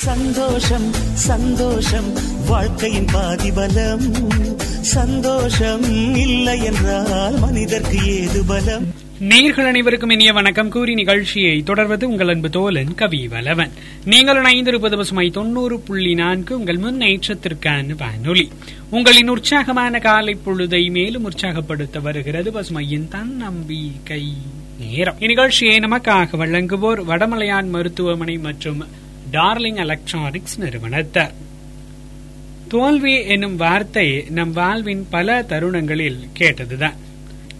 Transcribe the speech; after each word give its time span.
சந்தோஷம் 0.00 0.92
சந்தோஷம். 1.14 2.12
வாழ்க்கையின் 2.46 3.06
பாதிபலம். 3.14 4.12
சந்தோஷம் 4.80 5.82
இல்லை 6.16 6.62
என்றால் 6.62 7.38
மனிதர்க்கு 7.38 8.06
ஏது 8.06 8.44
பலம்? 8.44 8.84
நேர்கள் 9.20 9.66
அனைவருக்கும் 9.66 10.10
இனிய 10.10 10.32
வணக்கம். 10.32 10.68
கூறி 10.68 10.94
நிகழ்ச்சியை 10.94 11.62
தொடர்வது 11.62 12.08
உங்கள் 12.08 12.28
அன்பு 12.28 12.48
தோலன் 12.48 12.94
கவி 12.94 13.28
வலவன் 13.28 13.70
நீங்கள் 14.04 14.42
இணைந்திருப்பது 14.42 14.96
பசுமை 14.96 15.30
தொண்ணூறு 15.30 15.80
புள்ளி 15.80 16.14
நான்கு 16.14 16.58
உங்கள் 16.58 16.78
முன்னேற்றத்திற்கான 16.78 17.96
வானொலி. 17.96 18.48
உங்களின் 18.90 19.28
உற்சாகமான 19.28 19.98
காலை 19.98 20.36
பொழுதை 20.46 20.90
மேலும் 20.90 21.24
உற்சாகப்படுத்த 21.24 22.00
வருகிறது 22.00 22.50
பசுமையின் 22.50 23.08
தன்னம்பிக்கை 23.08 24.24
நேரம். 24.78 25.16
இந்நிகழ்ச்சியை 25.18 25.78
நமக்காக 25.78 26.36
வழங்குவோர் 26.36 27.04
வடமலையான் 27.04 27.68
மருத்துவமனை 27.68 28.38
மற்றும் 28.38 29.08
டார்லிங் 29.30 29.76
எலக்ட்ரானிக்ஸ் 29.76 30.60
நிறுவனத்தார் 30.60 31.34
தோல்வி 32.68 33.24
என்னும் 33.26 33.56
வார்த்தை 33.56 34.26
நம் 34.30 34.52
வாழ்வின் 34.52 35.06
பல 35.10 35.42
தருணங்களில் 35.42 36.28
கேட்டதுதான். 36.38 36.96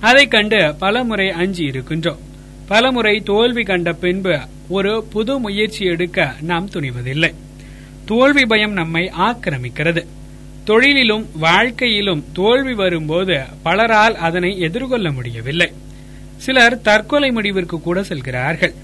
அதை 0.00 0.28
கண்டு 0.28 0.74
பலமுறை 0.78 1.30
அஞ்சி 1.30 1.64
இருக்கின்றோம். 1.64 2.18
பலமுறை 2.68 3.20
தோல்வி 3.20 3.62
கண்ட 3.62 3.92
பின்பு 3.92 4.40
ஒரு 4.68 5.04
புது 5.04 5.38
முயற்சி 5.38 5.84
எடுக்க 5.84 6.34
நாம் 6.40 6.70
துணிவதில்லை. 6.70 7.34
தோல்வி 8.04 8.46
பயம் 8.46 8.72
நம்மை 8.72 9.12
ஆக்கிரமிக்கிறது. 9.18 10.06
தொழிலிலும் 10.66 11.26
வாழ்க்கையிலும் 11.34 12.24
தோல்வி 12.32 12.74
வரும்போது 12.74 13.44
பலரால் 13.64 14.14
அதனை 14.14 14.58
எதிர்கொள்ள 14.58 15.12
முடியவில்லை. 15.12 15.72
சிலர் 16.36 16.80
தற்கொலை 16.80 17.30
முடிவிற்கு 17.30 17.80
கூட 17.80 18.02
செல்கிறார்கள். 18.02 18.74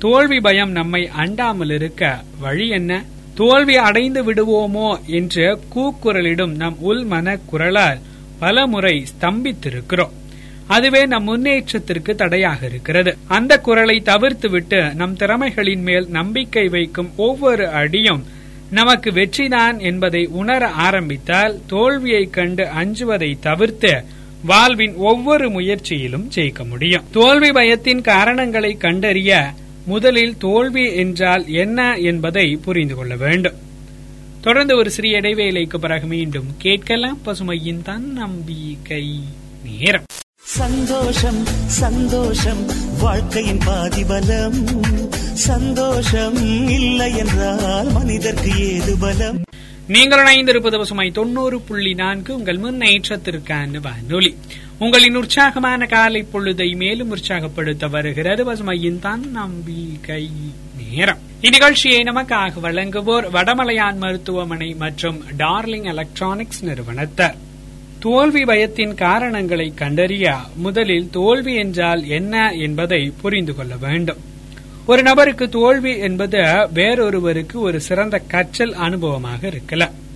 தோல்வி 0.00 0.40
பயம் 0.40 0.70
நம்மை 0.70 1.10
அண்டாமல் 1.18 1.72
இருக்க 1.74 2.22
வழி 2.40 2.68
என்ன? 2.68 3.04
தோல்வி 3.34 3.76
அடைந்து 3.76 4.32
விடுவோமோ 4.32 5.06
என்று 5.06 5.58
கூக்குரலிடும் 5.74 6.54
நம் 6.56 6.76
உள் 6.80 7.04
மன 7.04 7.38
குரலால் 7.50 7.98
பல 8.38 8.66
முறை 8.66 9.06
ஸ்தம்பித்திருக்கிறோம். 9.10 10.14
அதுவே 10.66 11.06
நம் 11.06 11.24
முன்னேற்றத்திற்கு 11.24 12.14
தடையாக 12.14 12.66
இருக்கிறது. 12.66 13.16
அந்த 13.28 13.60
குரலை 13.60 14.02
தவிர்த்துவிட்டு 14.04 14.94
நம் 14.94 15.16
திறமைகளின் 15.16 15.82
மேல் 15.82 16.08
நம்பிக்கை 16.08 16.68
வைக்கும் 16.68 17.10
ஒவ்வொரு 17.16 17.68
அடியும் 17.68 18.24
நமக்கு 18.70 19.10
வெற்றிதான் 19.10 19.78
என்பதை 19.78 20.26
உணர 20.26 20.68
ஆரம்பித்தால் 20.68 21.60
தோல்வியை 21.66 22.30
கண்டு 22.30 22.64
அஞ்சுவதை 22.64 23.38
தவிர்த்து 23.40 24.04
வாழ்வின் 24.44 24.94
ஒவ்வொரு 24.94 25.48
முயற்சியிலும் 25.48 26.28
ஜெயிக்க 26.34 26.68
முடியும். 26.68 27.04
தோல்வி 27.12 27.50
பயத்தின் 27.50 28.00
காரணங்களை 28.00 28.76
கண்டறிய 28.76 29.52
முதலில் 29.90 30.36
தோல்வி 30.36 30.94
என்றால் 30.94 31.44
என்ன 31.48 31.96
என்பதை 31.96 32.56
புரிந்து 32.56 32.94
கொள்ள 32.94 33.16
வேண்டும். 33.16 33.54
தொடர்ந்து 34.40 34.76
ஒரு 34.76 34.90
சிறிய 34.90 35.20
இடைவேளைக்கு 35.20 35.78
பிறகு 35.78 36.06
மீண்டும் 36.06 36.46
கேட்கலாம். 36.58 37.18
பசுமையின் 37.26 37.82
தன்னம்பிக்கை 37.82 39.20
நேரம். 39.64 40.04
சந்தோஷம் 40.42 41.44
சந்தோஷம் 41.66 42.66
வாழ்க்கையின் 43.00 43.58
பாதிபலம். 43.58 44.64
சந்தோஷம் 45.32 46.68
இல்லை 46.68 47.16
என்றால் 47.16 47.92
மனிதர்க்கு 47.92 48.74
ஏது 48.74 48.96
பலம்? 48.98 49.42
நீங்கள் 49.88 50.22
இணைந்திருப்பது 50.24 50.78
பசுமை 50.78 51.10
தொண்ணூறு 51.10 51.60
புள்ளி 51.60 51.94
நான்கு. 51.94 52.34
உங்கள் 52.34 52.58
முன்னேற்றத்திற்கான 52.58 53.80
வானொலி. 53.80 54.36
உங்களின் 54.82 55.14
உற்சாகமான 55.14 55.86
காலை 55.86 56.26
பொழுதை 56.32 56.76
மேலும் 56.76 57.10
உற்சாகப்படுத்த 57.10 57.88
வருகிறது. 57.88 58.44
பசுமையின் 58.44 58.98
தான் 58.98 59.30
நம்பிக்கை 59.30 60.30
நேரம். 60.78 61.18
இந்நிகழ்ச்சியை 61.42 62.02
நமக்காக 62.04 62.52
வழங்குவோர் 62.62 63.30
வடமலையான் 63.30 63.96
மருத்துவமனை 63.96 64.74
மற்றும் 64.74 65.24
டார்லிங் 65.38 65.84
எலக்ட்ரானிக்ஸ் 65.84 66.64
நிறுவனத்தர். 66.64 67.36
தோல்வி 67.98 68.44
பயத்தின் 68.44 68.94
காரணங்களை 68.94 69.72
கண்டறிய 69.74 70.36
முதலில் 70.56 71.10
தோல்வி 71.10 71.54
என்றால் 71.54 72.06
என்ன 72.06 72.52
என்பதை 72.52 73.12
புரிந்து 73.20 73.54
கொள்ள 73.54 73.76
வேண்டும். 73.76 74.18
ஒரு 74.86 75.02
நபருக்கு 75.02 75.48
தோல்வி 75.48 75.98
என்பது 75.98 76.38
வேறொருவருக்கு 76.74 77.54
ஒரு 77.54 77.80
சிறந்த 77.80 78.18
கற்றல் 78.18 78.72
அனுபவமாக 78.72 79.44
இருக்கலாம். 79.44 80.08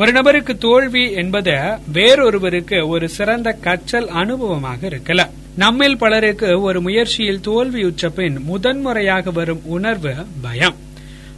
ஒரு 0.00 0.12
நபருக்கு 0.12 0.58
தோல்வி 0.58 1.12
என்பது 1.12 1.54
வேறொருவருக்கு 1.92 2.88
ஒரு 2.88 3.08
சிறந்த 3.08 3.48
கற்றல் 3.64 4.06
அனுபவமாக 4.20 4.82
இருக்கலாம். 4.82 5.32
நம்மில் 5.56 5.96
பலருக்கு 5.96 6.60
ஒரு 6.60 6.80
முயற்சியில் 6.80 7.40
தோல்வியுற்ற 7.40 8.08
பின் 8.08 8.36
முதன்முறையாக 8.38 9.30
வரும் 9.30 9.60
உணர்வு 9.64 10.14
பயம். 10.42 10.76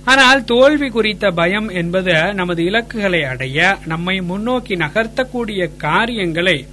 ஆனால் 0.05 0.45
தோல்வி 0.45 0.89
குறித்த 0.91 1.31
பயம் 1.31 1.69
என்பது 1.69 2.35
நமது 2.35 2.63
இலக்குகளை 2.65 3.23
அடைய 3.25 3.79
நம்மை 3.87 4.21
முன்னோக்கி 4.21 4.75
நகர்த்தக்கூடிய 4.75 5.71
காரியங்களை 5.77 6.67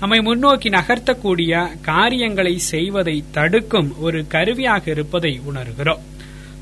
நம்மை 0.00 0.20
முன்னோக்கி 0.20 0.68
நகர்த்தக்கூடிய 0.68 1.70
காரியங்களை 1.82 2.58
செய்வதை 2.58 3.24
தடுக்கும் 3.30 4.00
ஒரு 4.00 4.26
கருவியாக 4.28 4.90
இருப்பதை 4.90 5.40
உணர்கிறோம். 5.52 6.04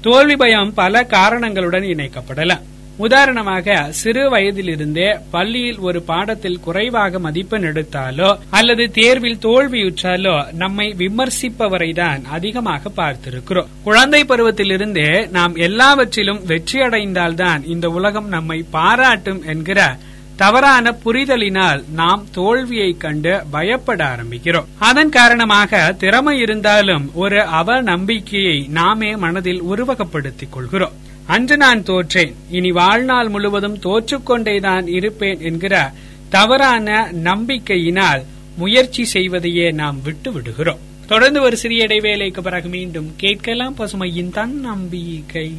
தோல்வி 0.01 0.37
பயம் 0.37 0.75
பல 0.75 1.05
காரணங்களுடன் 1.05 1.83
இணைக்கப்படலாம். 1.83 2.65
உதாரணமாக 2.97 3.87
சிறு 3.91 4.31
வயதிலிருந்தே 4.31 5.19
பள்ளியில் 5.31 5.79
ஒரு 5.79 6.03
பாடத்தில் 6.03 6.61
குறைவாக 6.61 7.19
மதிப்பெண் 7.19 7.63
எடுத்தாலோ 7.63 8.39
அல்லது 8.51 8.91
தேர்வில் 8.91 9.39
தோல்வியுற்றாலோ 9.39 10.53
நம்மை 10.53 10.95
விமர்சிப்பவரைதான் 10.99 12.25
அதிகமாக 12.25 12.91
பார்த்திருக்கிறோம். 12.97 13.67
குழந்தை 13.85 14.25
பருவத்திலிருந்தே 14.25 15.31
நாம் 15.31 15.57
எல்லாவற்றிலும் 15.57 16.41
வெற்றியடைந்தால்தான் 16.47 17.67
இந்த 17.67 17.89
உலகம் 17.89 18.29
நம்மை 18.29 18.65
பாராட்டும் 18.71 19.43
என்கிற 19.47 19.97
தவறான 20.37 20.97
புரிதலினால் 21.05 21.85
நாம் 21.93 22.25
தோல்வியை 22.33 22.97
கண்டு 22.97 23.43
பயப்பட 23.51 24.05
ஆரம்பிக்கிறோம். 24.05 24.65
அதன் 24.79 25.09
காரணமாக 25.09 25.93
திறமை 25.93 26.39
இருந்தாலும் 26.39 27.11
ஒரு 27.15 27.43
அவ 27.43 27.81
நம்பிக்கையை 27.81 28.67
நாமே 28.69 29.17
மனதில் 29.17 29.63
உருவகப்படுத்திக் 29.63 30.51
கொள்கிறோம். 30.51 30.93
அன்று 31.27 31.57
நான் 31.57 31.83
தோற்றேன். 31.83 32.35
இனி 32.51 32.71
வாழ்நாள் 32.71 33.29
முழுவதும் 33.29 33.79
தோற்றுக்கொண்டேதான் 33.79 34.89
இருப்பேன் 34.89 35.41
என்கிற 35.41 35.93
தவறான 36.29 37.13
நம்பிக்கையினால் 37.25 38.25
முயற்சி 38.57 39.05
செய்வதையே 39.05 39.71
நாம் 39.71 40.03
விட்டு 40.03 40.33
விடுகிறோம். 40.33 40.79
தொடர்ந்து 41.07 41.43
ஒரு 41.43 41.57
சிறிய 41.57 41.87
இடைவேளைக்கு 41.87 42.41
பிறகு 42.41 42.69
மீண்டும் 42.69 43.15
கேட்கலாம் 43.17 43.77
பசுமையின் 43.79 44.31
தன் 44.31 44.61
நம்பிக்கை 44.61 45.53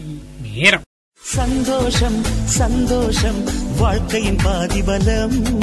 நேரம். 0.54 0.82
சந்தோஷம் 1.20 2.24
சந்தோஷம் 2.44 3.44
வாழ்க்கையின் 3.78 4.38
பாதிபலம். 4.46 5.62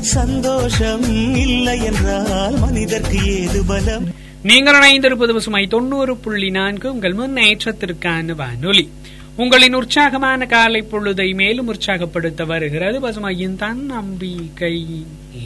சந்தோஷம் 0.00 1.36
இல்லை 1.36 1.84
என்றால் 1.84 2.58
மனிதர்க்கு 2.58 3.40
ஏது 3.40 3.64
பலம்? 3.64 4.04
நீங்கள் 4.42 4.74
இணைந்திருப்பது 4.74 5.32
பசுமை 5.32 5.66
தொண்ணூறு 5.66 6.16
புள்ளி 6.16 6.50
நான்கு. 6.50 6.92
உங்கள் 6.92 7.14
முன்னேற்றத்திற்கான 7.14 8.34
வானொலி. 8.34 8.90
உங்களின் 9.36 9.74
உற்சாகமான 9.74 10.46
காலை 10.46 10.84
பொழுதை 10.92 11.34
மேலும் 11.34 11.66
உற்சாகப்படுத்த 11.66 12.44
வருகிறது. 12.44 13.00
பசுமையின் 13.00 13.56
தன் 13.56 13.86
நம்பிக்கை 13.86 14.86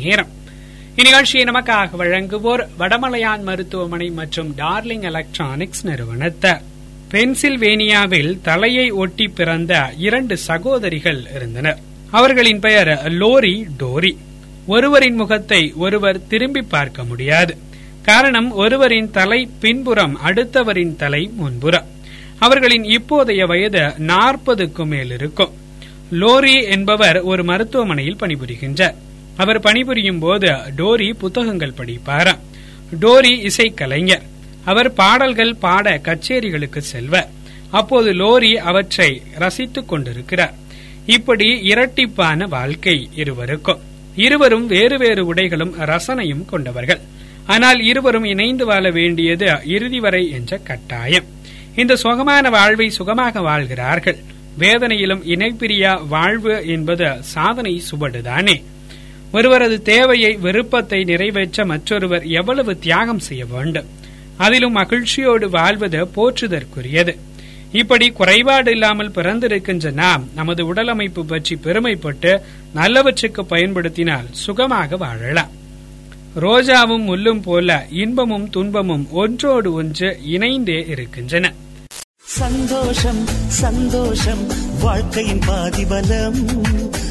நேரம். 0.02 0.28
இந்நிகழ்ச்சியை 0.96 1.44
நமக்காக 1.44 1.88
வழங்குவோர் 1.98 2.66
வடமலையான் 2.78 3.42
மருத்துவமனை 3.42 4.10
மற்றும் 4.10 4.54
டார்லிங் 4.56 5.02
எலக்ட்ரானிக்ஸ் 5.02 5.86
நிறுவனத்தார் 5.86 6.62
பென்சில்வேனியாவில் 7.10 8.40
தலையை 8.40 8.90
ஒட்டி 8.90 9.28
பிறந்த 9.28 9.92
இரண்டு 9.98 10.36
சகோதரிகள் 10.36 11.24
இருந்தனர். 11.34 11.78
அவர்களின் 12.10 12.60
பெயர் 12.60 12.88
லோரி 12.88 13.66
டோரி. 13.78 14.16
ஒருவரின் 14.66 15.14
முகத்தை 15.14 15.72
ஒருவர் 15.76 16.26
திரும்பி 16.26 16.62
பார்க்க 16.62 17.04
முடியாது. 17.04 17.56
காரணம் 18.02 18.52
ஒருவரின் 18.52 19.10
தலை 19.10 19.48
பின்புறம் 19.60 20.18
அடுத்தவரின் 20.24 20.96
தலை 20.96 21.30
முன்புறம். 21.34 21.96
அவர்களின் 22.38 22.82
இப்போதைய 22.82 23.46
வயது 23.46 23.94
நாற்பதுக்கும் 23.98 24.88
மேல் 24.88 25.10
இருக்கும். 25.10 25.52
லோரி 26.12 26.70
என்பவர் 26.70 27.20
ஒரு 27.20 27.44
மருத்துவமனையில் 27.44 28.16
பணிபுரிகின்றார். 28.20 28.94
அவர் 29.36 29.60
பணிபுரியும் 29.60 30.18
போது 30.18 30.46
டோரி 30.46 31.14
புத்தகங்கள் 31.14 31.74
படிப்பாராம். 31.76 32.38
டோரி 33.00 33.50
இசைக்கலைஞர். 33.50 34.22
அவர் 34.64 34.92
பாடல்கள் 34.92 35.54
பாட 35.54 36.00
கச்சேரிகளுக்கு 36.02 36.78
செல்வர். 36.78 37.28
அப்போது 37.70 38.12
லோரி 38.12 38.54
அவற்றை 38.54 39.22
ரசித்துக் 39.34 39.88
கொண்டிருக்கிறார். 39.88 40.54
இப்படி 41.06 41.60
இரட்டிப்பான 41.60 42.48
வாழ்க்கை 42.48 43.08
இருவருக்கும். 43.14 43.80
இருவரும் 44.16 44.66
வேறு 44.66 44.98
வேறு 44.98 45.34
உடைகளும் 45.34 45.72
ரசனையும் 45.80 46.44
கொண்டவர்கள். 46.44 47.00
ஆனால் 47.46 47.80
இருவரும் 47.80 48.24
இணைந்து 48.24 48.66
வாழ 48.66 48.90
வேண்டியது 48.90 49.58
இறுதி 49.64 50.00
வரை 50.00 50.30
என்ற 50.30 50.56
கட்டாயம். 50.56 51.24
இந்த 51.80 51.96
சுகமான 51.96 52.50
வாழ்வை 52.50 52.90
சுகமாக 52.90 53.40
வாழ்கிறார்கள். 53.40 54.16
வேதனையிலும் 54.58 55.22
இணைப்பிரியா 55.34 56.06
வாழ்வு 56.08 56.66
என்பது 56.66 57.08
சாதனை 57.20 57.82
சுவடுதானே 57.90 58.62
ஒருவரது 59.32 59.82
தேவையை 59.82 60.36
விருப்பத்தை 60.36 61.04
நிறைவேற்ற 61.04 61.64
மற்றொருவர் 61.64 62.26
எவ்வளவு 62.26 62.78
தியாகம் 62.78 63.18
செய்ய 63.18 63.46
வேண்டும். 63.46 63.86
அதிலும் 64.36 64.72
மகிழ்ச்சியோடு 64.72 65.50
வாழ்வது 65.50 66.00
போற்றுதற்குரியது. 66.16 67.14
இப்படி 67.72 68.10
குறைபாடு 68.10 68.70
இல்லாமல் 68.70 69.10
பிறந்திருக்கின்ற 69.10 69.92
நாம் 69.92 70.28
நமது 70.34 70.66
உடல் 70.66 70.88
அமைப்பு 70.88 71.24
பற்றி 71.24 71.56
பெருமைப்பட்டு 71.56 72.40
நல்லவற்றுக்கு 72.74 73.40
பயன்படுத்தினால் 73.40 74.28
சுகமாக 74.30 74.96
வாழலாம். 74.96 75.54
ரோஜாவும் 76.40 77.06
முள்ளும் 77.10 77.42
போல 77.42 77.86
இன்பமும் 77.90 78.50
துன்பமும் 78.50 79.06
ஒன்றோடு 79.12 79.72
ஒன்று 79.72 80.18
இணைந்தே 80.24 80.86
இருக்கின்றன. 80.88 81.52
சந்தோஷம் 82.38 83.26
சந்தோஷம். 83.46 84.46
வாழ்க்கையின் 84.80 85.38
பாதிபலம். 85.38 86.64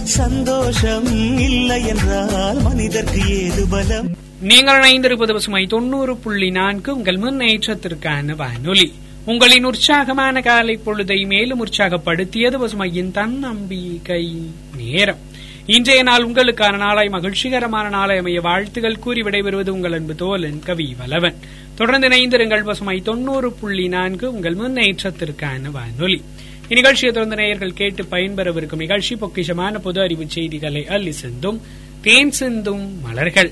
சந்தோஷம் 0.03 1.05
இல்லை 1.39 1.85
என்றால் 1.85 2.61
மனிதர்க்கு 2.61 3.29
ஏது 3.29 3.67
பலம்? 3.67 4.15
நீங்கள் 4.41 4.79
இணைந்திருப்பது 4.79 5.33
பசுமை 5.33 5.65
தொண்ணூறு 5.65 6.17
புள்ளி 6.17 6.49
நான்கு. 6.49 6.95
உங்கள் 6.95 7.17
முன்னேற்றத்திற்கான 7.17 8.35
வானொலி. 8.35 8.93
உங்களின் 9.25 9.63
உற்சாகமான 9.63 10.41
காலை 10.41 10.79
பொழுதை 10.85 11.27
மேலும் 11.27 11.65
உற்சாகப்படுத்தியது 11.65 12.59
பசுமையின் 12.59 13.11
தன்னம்பிக்கை 13.11 14.41
நேரம். 14.77 15.25
இன்றைய 15.65 16.03
நாள் 16.03 16.27
உங்களுக்கான 16.27 16.77
நாளாய் 16.77 17.09
மகிழ்ச்சிகரமான 17.09 17.89
நாளை 17.89 18.17
அமைய 18.17 18.41
வாழ்த்துகள் 18.41 18.99
கூறி 18.99 19.21
விடைபெறுவது 19.21 19.69
உங்கள் 19.69 19.93
அன்பு 19.93 20.13
தோலன் 20.13 20.59
கவி 20.59 20.95
வலவன் 20.99 21.35
தொடர்ந்து 21.77 22.07
இணைந்திருங்கள் 22.07 22.63
பசுமை 22.63 23.01
தொண்ணூறு 23.01 23.53
புள்ளி 23.53 23.87
நான்கு 23.87 24.33
உங்கள் 24.33 24.55
முன்னேற்றத்திற்கான 24.55 25.71
வானொலி. 25.71 26.21
இந்நிகழ்ச்சியை 26.69 27.11
தொடர்ந்து 27.11 27.35
நேயர்கள் 27.35 27.73
கேட்டு 27.73 28.03
பயன்பெறவிருக்கும் 28.03 28.75
நிகழ்ச்சி 28.75 29.15
பொக்கிஷமான 29.15 29.79
பொது 29.79 30.01
அறிவு 30.01 30.29
செய்திகளை 30.29 30.87
அள்ளி 30.87 31.11
சிந்தும் 31.11 31.61
தேன் 32.01 32.31
சிந்தும் 32.31 33.01
மலர்கள். 33.01 33.51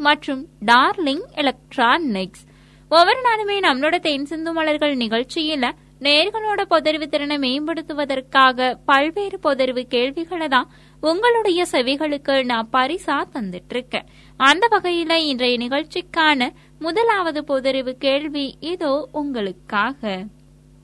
மற்றும் 0.00 0.42
டார்லிங் 0.66 1.24
எலக்ட்ரானிக்ஸ். 1.34 2.44
ஒவ்வொரு 2.90 3.20
நாளுமே 3.26 3.56
நம்மளோட 3.66 3.96
தென் 3.98 4.24
சிந்து 4.24 4.52
மலர்கள் 4.52 4.94
நிகழ்ச்சியில 4.96 5.66
நேர்களோட 6.00 6.60
பொதறிவு 6.70 7.06
திறனை 7.06 7.36
மேம்படுத்துவதற்காக 7.38 8.68
பல்வேறு 8.86 9.38
பொதறிவு 9.42 9.82
கேள்விகளை 9.88 10.48
தான் 10.48 10.70
உங்களுடைய 11.02 11.60
செவிகளுக்கு 11.72 12.44
நான் 12.44 12.68
பரிசா 12.72 13.16
தந்துட்டு 13.34 13.74
இருக்கேன் 13.74 14.08
அந்த 14.40 14.64
வகையில 14.72 15.12
இன்றைய 15.30 15.56
நிகழ்ச்சிக்கான 15.58 16.48
முதலாவது 16.78 17.42
பொதறிவு 17.48 17.92
கேள்வி 17.98 18.46
இதோ 18.72 18.92
உங்களுக்காக. 19.12 20.02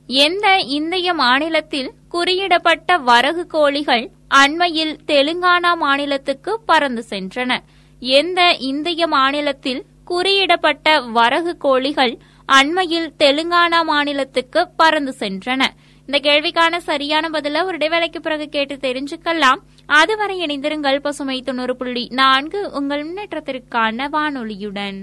எந்த 0.08 0.46
இந்திய 0.78 1.14
மாநிலத்தில் 1.14 1.90
குறியிடப்பட்ட 2.14 2.98
வரகு 3.02 3.44
கோழிகள் 3.46 4.04
அண்மையில் 4.34 4.94
தெலுங்கானா 5.06 5.72
மாநிலத்துக்கு 5.76 6.52
பறந்து 6.66 7.04
சென்றன? 7.10 7.58
எந்த 8.00 8.56
இந்திய 8.58 9.06
மாநிலத்தில் 9.06 9.84
குறியிடப்பட்ட 10.10 11.10
வரகு 11.10 11.56
கோழிகள் 11.56 12.18
அண்மையில் 12.46 13.12
தெலுங்கானா 13.18 13.82
மாநிலத்துக்கு 13.82 14.68
பறந்து 14.76 15.14
சென்றன? 15.18 15.66
இந்த 16.06 16.30
கேள்விக்கான 16.30 16.76
சரியான 16.76 17.28
பதில 17.28 17.64
ஒரு 17.64 17.76
இடைவேளைக்கு 17.76 18.18
பிறகு 18.18 18.48
கேட்டு 18.48 18.74
தெரிஞ்சுக்கலாம். 18.74 19.58
அதுவரை 19.86 20.40
இணைந்திருங்கள் 20.40 20.98
பசுமை 20.98 21.42
தொண்ணூறு 21.42 21.76
புள்ளி 21.76 22.08
நான்கு 22.10 22.70
உங்கள் 22.70 23.12
முன்னேற்றத்திற்கான 23.12 24.08
வானொலியுடன். 24.12 25.02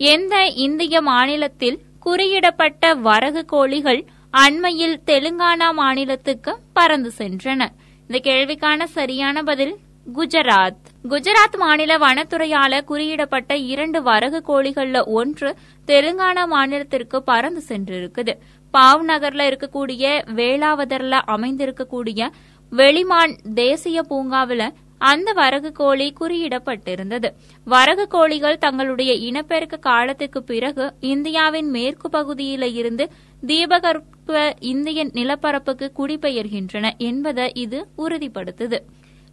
எந்த 0.00 0.34
இந்திய 0.46 1.00
மாநிலத்தில் 1.00 1.78
குறியிடப்பட்ட 2.06 2.92
வரகு 3.00 3.44
கோழிகள் 3.44 4.00
அண்மையில் 4.30 5.00
தெலுங்கானா 5.06 5.72
மாநிலத்துக்கு 5.72 6.52
பறந்து 6.72 7.10
சென்றன? 7.18 7.68
இந்த 8.08 8.18
கேள்விக்கான 8.22 8.84
சரியான 8.84 9.42
பதில் 9.42 9.74
குஜராத். 10.06 10.78
குஜராத் 11.08 11.58
மாநில 11.58 11.98
வனத்துறையால 11.98 12.80
குறியிடப்பட்ட 12.88 13.52
இரண்டு 13.52 14.02
வரகு 14.02 14.42
கோழிகள்ல 14.48 15.02
ஒன்று 15.04 15.56
தெலுங்கானா 15.86 16.44
மாநிலத்திற்கு 16.46 17.16
பறந்து 17.16 17.62
சென்றிருக்குது. 17.68 18.34
பாவ் 18.74 19.04
நகர்ல 19.08 19.48
இருக்கக்கூடிய 19.50 20.04
வேளாவதர்ல 20.38 21.20
அமைந்திருக்கக்கூடிய 21.26 22.30
வெளிமான் 22.72 23.34
தேசிய 23.54 24.02
பூங்காவில 24.02 24.62
அந்த 25.00 25.32
வரகு 25.32 25.72
கோழி 25.72 26.06
குறியிடப்பட்டிருந்தது. 26.20 27.28
வரகு 27.64 28.06
கோழிகள் 28.06 28.58
தங்களுடைய 28.58 29.12
இனப்பெருக்க 29.12 29.76
காலத்துக்கு 29.76 30.42
பிறகு 30.42 30.92
இந்தியாவின் 31.00 31.70
மேற்கு 31.70 32.08
பகுதியில 32.08 32.74
இருந்து 32.74 33.04
தீபகற்ப 33.46 34.54
இந்திய 34.60 35.04
நிலப்பரப்புக்கு 35.06 35.86
குடிபெயர்கின்றன 35.98 36.96
என்பதை 36.98 37.52
இது 37.54 37.78
உறுதிப்படுத்துது. 37.98 38.78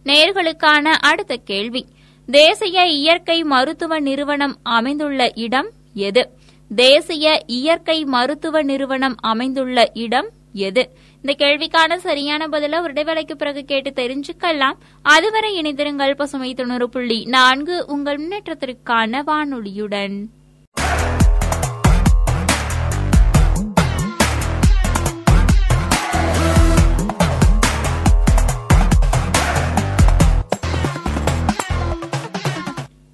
நேர்களுக்கான 0.06 0.84
அடுத்த 1.00 1.36
கேள்வி. 1.36 1.82
தேசிய 2.28 2.86
இயற்கை 2.86 3.42
மருத்துவ 3.44 4.00
நிறுவனம் 4.00 4.56
அமைந்துள்ள 4.62 5.30
இடம் 5.34 5.70
எது? 5.94 6.22
தேசிய 6.70 7.26
இயற்கை 7.46 8.04
மருத்துவ 8.04 8.62
நிறுவனம் 8.62 9.16
அமைந்துள்ள 9.20 9.90
இடம் 9.94 10.28
எது? 10.52 10.82
இந்த 11.22 11.46
கேள்விக்கான 11.46 11.96
சரியான 11.96 12.46
பதில 12.46 12.82
விடைவேளைக்கு 12.82 13.36
பிறகு 13.36 13.64
கேட்டு 13.64 13.90
தெரிஞ்சுக்கலாம். 13.90 14.78
அதுவரை 15.02 15.60
இணைந்திருங்கள் 15.60 16.16
பசுமை 16.16 16.54
தொண்ணூறு 16.54 16.88
புள்ளி 16.88 17.24
நான்கு 17.24 17.84
உங்கள் 17.86 18.18
முன்னேற்றத்திற்கான 18.18 19.22
வானொலியுடன். 19.26 20.24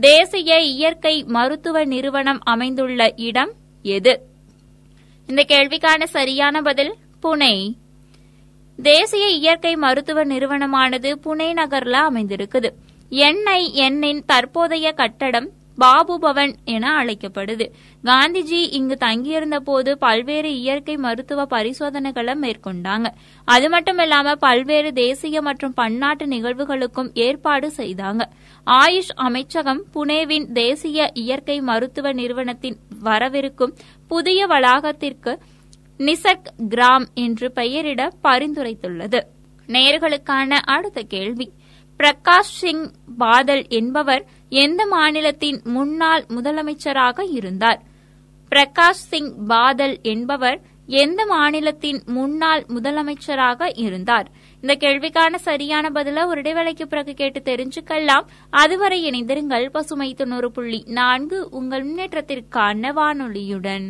தேசிய 0.00 0.60
இயற்கை 0.60 1.22
மருத்துவ 1.22 1.84
நிறுவனம் 1.84 2.38
அமைந்துள்ள 2.42 3.12
இடம் 3.16 3.52
எது? 3.82 4.20
இந்த 5.26 5.44
கேள்விக்கான 5.48 6.04
சரியான 6.04 6.62
பதில் 6.62 6.94
புனே. 7.22 7.74
தேசிய 8.82 9.28
இயற்கை 9.28 9.76
மருத்துவ 9.76 10.24
நிறுவனமானது 10.24 11.18
புனே 11.24 11.48
நகர்ல 11.52 11.96
அமைந்திருக்குது. 12.10 12.70
என்ஐஎன்னின் 13.10 14.22
தற்போதைய 14.26 14.92
கட்டடம் 14.92 15.50
பாபு 15.76 16.18
பவன் 16.18 16.56
என 16.64 17.04
அழைக்கப்படுது. 17.04 17.70
காந்திஜி 18.04 18.60
இங்கு 18.70 18.96
தங்கியிருந்த 18.96 19.60
போது 19.60 19.98
பல்வேறு 19.98 20.56
இயற்கை 20.56 20.96
மருத்துவ 20.96 21.44
பரிசோதனைகளை 21.44 22.34
மேற்கொண்டாங்க. 22.42 23.06
அது 23.44 23.68
மட்டும் 23.68 23.98
இல்லாம 23.98 24.34
பல்வேறு 24.34 24.92
தேசிய 24.92 25.40
மற்றும் 25.40 25.74
பன்னாட்டு 25.74 26.26
நிகழ்வுகளுக்கும் 26.26 27.10
ஏற்பாடு 27.14 27.72
செய்தாங்க. 27.76 28.20
ஆயுஷ் 28.66 29.14
அமைச்சகம் 29.14 29.84
புனேவின் 29.94 30.52
தேசிய 30.52 31.10
இயற்கை 31.14 31.60
மருத்துவ 31.60 32.12
நிறுவனத்தின் 32.12 32.76
வரவிருக்கும் 33.02 33.74
புதிய 34.08 34.46
வளாகத்திற்கு 34.46 35.38
நிசர்க் 35.98 36.52
கிராம் 36.68 37.06
என்று 37.14 37.52
பெயரிட 37.52 38.10
பரிந்துரைத்துள்ளது. 38.22 39.20
நேர்களுக்கான 39.66 40.50
அடுத்த 40.50 41.02
கேள்வி. 41.02 41.52
பிரகாஷ் 41.98 42.50
சிங் 42.60 42.90
பாதல் 43.18 43.68
என்பவர் 43.68 44.26
எந்த 44.48 44.86
மாநிலத்தின் 44.86 45.60
முன்னாள் 45.64 46.24
முதலமைச்சராக 46.28 47.26
இருந்தார்? 47.30 47.82
பிரகாஷ் 48.50 48.90
சிங் 48.90 49.46
பாதல் 49.46 50.00
என்பவர் 50.02 50.60
எந்த 50.86 51.26
மாநிலத்தின் 51.26 52.02
முன்னாள் 52.06 52.64
முதலமைச்சராக 52.68 53.72
இருந்தார்? 53.74 54.30
இந்த 54.62 54.74
கேள்விக்கான 54.80 55.34
சரியான 55.34 55.88
பதில 55.88 56.26
ஒரு 56.26 56.40
இடைவேளைக்கு 56.40 56.82
பிறகு 56.82 57.14
கேட்டு 57.14 57.40
தெரிஞ்சுக்கலாம். 57.40 58.26
அதுவரை 58.50 59.10
இணைந்திருங்கள் 59.10 59.66
பசுமை 59.68 60.14
தொண்ணூறு 60.14 60.50
புள்ளி 60.50 60.84
நான்கு 60.86 61.48
உங்கள் 61.50 61.84
முன்னேற்றத்திற்கான 61.86 62.92
வானொலியுடன். 62.98 63.88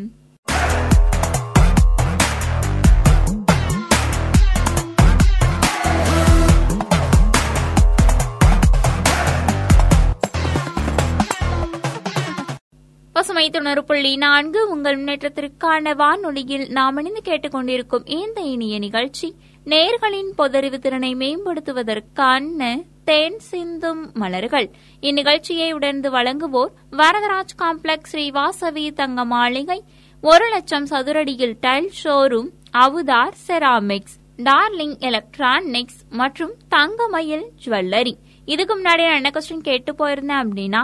பசுமை 13.12 13.50
தொண்ணூறு 13.50 13.84
புள்ளி 13.84 14.16
நான்கு 14.16 14.70
உங்கள் 14.70 15.04
முன்னேற்றத்திற்கான 15.04 15.94
வானொலியில் 15.96 16.68
நாம் 16.68 16.96
இணைந்து 16.96 17.22
கேட்டுக்கொண்டிருக்கும் 17.24 18.10
இந்த 18.10 18.40
இனிய 18.40 18.78
நிகழ்ச்சி. 18.78 19.34
நேர்களின் 19.66 20.30
பொதறிவு 20.38 20.78
திறனை 20.78 21.14
மேம்படுத்துவதற்கான 21.14 22.84
தேன் 23.04 23.38
சிந்தும் 23.38 24.12
மலர்கள். 24.12 24.70
இந்நிகழ்ச்சியை 25.02 25.72
உடர்ந்து 25.72 26.10
வழங்குவோர் 26.10 26.72
வரதராஜ் 26.90 27.54
காம்ப்ளெக்ஸ் 27.58 28.10
ஸ்ரீவாசவி 28.12 28.92
தங்க 28.92 29.24
மாளிகை 29.24 29.84
ஒரு 30.22 30.48
லட்சம் 30.48 30.86
சதுரடியில் 30.86 31.54
tile 31.60 31.90
showroom 32.04 32.50
Avathar 32.72 33.36
Ceramics 33.46 34.16
Darling 34.38 34.98
Electronics 34.98 36.00
மற்றும் 36.10 36.52
தங்கமயில் 36.68 37.46
ஜுவல்லரி. 37.64 38.14
இதுக்கு 38.44 38.74
முன்னாடி 38.78 39.02
நான் 39.08 39.20
என்ன 39.20 39.30
கொஸ்டின் 39.34 39.66
கேட்டு 39.68 39.92
போயிருந்தேன் 39.92 40.42
அப்படின்னா 40.42 40.82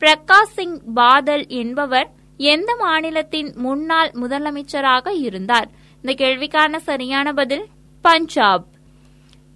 பிரகாஷ் 0.00 0.54
சிங் 0.56 0.78
பாதல் 0.94 1.46
என்பவர் 1.46 2.08
எந்த 2.36 2.76
மாநிலத்தின் 2.76 3.52
முன்னாள் 3.56 4.10
முதலமைச்சராக 4.14 5.08
இருந்தார்? 5.20 5.68
இந்த 6.04 6.12
கேள்விக்கான 6.24 6.76
சரியான 6.76 7.32
பதில் 7.32 7.66
பஞ்சாப். 8.02 8.66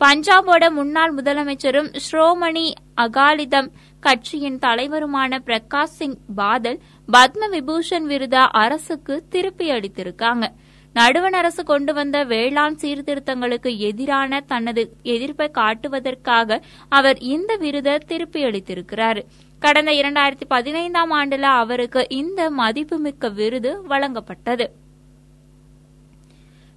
பஞ்சாபோட 0.00 0.70
முன்னாள் 0.70 1.14
முதலமைச்சரும் 1.14 1.94
ஸ்ரோமணி 2.12 2.72
அகாலிதம் 2.96 3.70
கட்சியின் 4.00 4.58
தலைவருமான 4.58 5.38
பிரகாஷ் 5.46 5.82
சிங் 5.82 6.16
பாதல் 6.36 6.78
பத்ம 7.12 7.48
விபூஷன் 7.50 8.06
விருதா 8.08 8.46
அரசுக்கு 8.50 9.24
திருப்பி 9.28 9.70
அளித்திருக்காங்க. 9.70 10.48
நடுவண் 10.92 11.32
அரசு 11.32 11.64
கொண்டு 11.64 11.94
வந்த 11.94 12.24
வேளாண் 12.24 12.76
சீர்திருத்தங்களுக்கு 12.80 13.76
எதிரான 13.76 14.40
தனது 14.40 14.96
எதிர்ப்பை 15.02 15.50
காட்டுவதற்காக 15.54 16.60
அவர் 16.88 17.18
இந்த 17.18 17.56
விருதை 17.56 17.98
திருப்பி 18.06 18.44
அளித்திருக்கிறார். 18.44 19.22
கடந்த 19.60 19.90
இரண்டாயிரத்தி 19.90 20.44
பதினைந்தாம் 20.48 21.12
ஆண்டுல 21.12 21.40
அவருக்கு 21.40 22.06
இந்த 22.08 22.50
மதிப்புமிக்க 22.50 23.28
விருது 23.28 23.82
வழங்கப்பட்டது. 23.88 24.68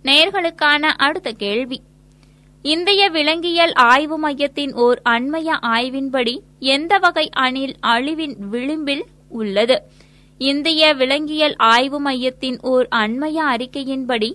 நேர்களுக்கான 0.05 0.79
அடுத்த 0.79 1.31
கேள்வி. 1.31 1.81
இந்திய 2.61 3.09
விலங்கியல் 3.09 3.73
ஆய்வு 3.73 4.17
மையத்தின் 4.17 4.73
ஓர் 4.73 5.01
அண்மைய 5.09 5.57
ஆய்வின்படி 5.61 6.39
எந்த 6.59 6.97
வகை 6.97 7.29
அணில் 7.29 7.75
அழிவின் 7.81 8.35
விளிம்பில் 8.39 9.05
உள்ளது? 9.29 9.81
இந்திய 10.37 10.93
விலங்கியல் 10.93 11.55
ஆய்வு 11.55 11.99
மையத்தின் 11.99 12.59
ஓர் 12.61 12.87
அண்மைய 12.95 13.43
அறிக்கையின்படி 13.57 14.33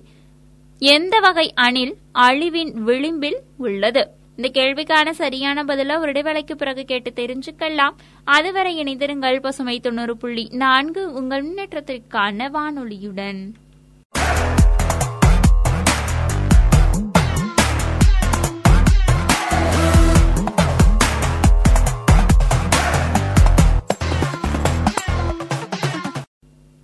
எந்த 0.78 1.20
வகை 1.20 1.52
அணில் 1.54 1.96
அழிவின் 2.14 2.72
விளிம்பில் 2.72 3.40
உள்ளது? 3.56 4.10
இந்த 4.36 4.60
கேள்விக்கான 4.60 5.10
சரியான 5.10 5.64
பதில 5.64 5.98
ஒரு 5.98 6.12
இடைவேளைக்கு 6.12 6.52
பிறகு 6.52 6.84
கேட்டு 6.84 7.10
தெரிஞ்சுக்கலாம். 7.10 7.94
அதுவரை 8.24 8.82
இணைந்திருங்கள் 8.82 9.40
பசுமை 9.40 9.80
தொண்ணூறு 9.80 10.16
புள்ளி 10.16 10.48
நான்கு 10.52 11.12
உங்கள் 11.12 11.44
முன்னேற்றத்திற்கான 11.44 12.50
வானொலியுடன். 12.50 13.52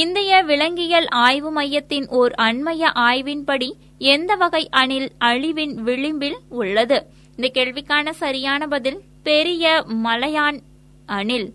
இந்திய 0.00 0.32
விலங்கியல் 0.42 1.06
ஆய்வு 1.22 1.50
மையத்தின் 1.52 2.06
ஓர் 2.18 2.32
அண்மைய 2.42 2.82
ஆய்வின்படி 3.06 3.68
எந்த 4.12 4.34
வகை 4.34 4.62
அணில் 4.80 5.08
அழிவின் 5.28 5.74
விளிம்பில் 5.86 6.38
உள்ளது? 6.60 6.98
இந்த 7.36 7.48
கேள்விக்கான 7.56 8.10
சரியான 8.20 8.66
பதில் 8.66 8.96
பெரிய 9.22 9.84
மலையான் 10.04 10.58
அணில். 11.18 11.46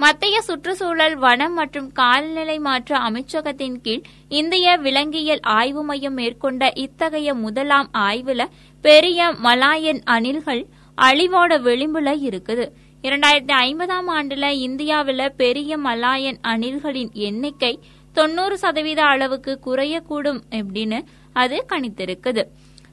மத்திய 0.00 0.36
சுற்றுச்சூழல் 0.42 1.16
வனம் 1.24 1.52
மற்றும் 1.52 1.88
காலநிலை 1.92 2.58
மாற்ற 2.58 2.98
அமைச்சகத்தின் 3.08 3.80
கீழ் 3.80 4.06
இந்திய 4.40 4.76
விலங்கியல் 4.76 5.42
ஆய்வு 5.58 5.84
மையம் 5.84 6.16
மேற்கொண்ட 6.20 6.70
இத்தகைய 6.84 7.34
முதலாம் 7.34 7.90
ஆய்வுல 8.08 8.44
பெரிய 8.84 9.32
மலாயன் 9.48 10.02
அணில்கள் 10.16 10.62
அழிவோட 10.98 11.52
விளிம்புல 11.66 12.08
இருக்குது. 12.28 12.66
இரண்டாயிரத்தி 13.02 13.54
ஐம்பதாம் 13.62 14.08
ஆண்டுல 14.08 14.48
இந்தியாவில் 14.48 15.32
பெரிய 15.36 15.78
மலாயன் 15.78 16.38
அணில்களின் 16.42 17.12
எண்ணிக்கை 17.12 17.78
தொண்ணூறு 18.12 18.58
சதவீத 18.58 19.02
அளவுக்கு 19.04 19.58
குறையக்கூடும் 19.66 20.40
அப்படின்னு 20.50 21.04
அது 21.32 21.64
கணித்திருக்குது. 21.68 22.42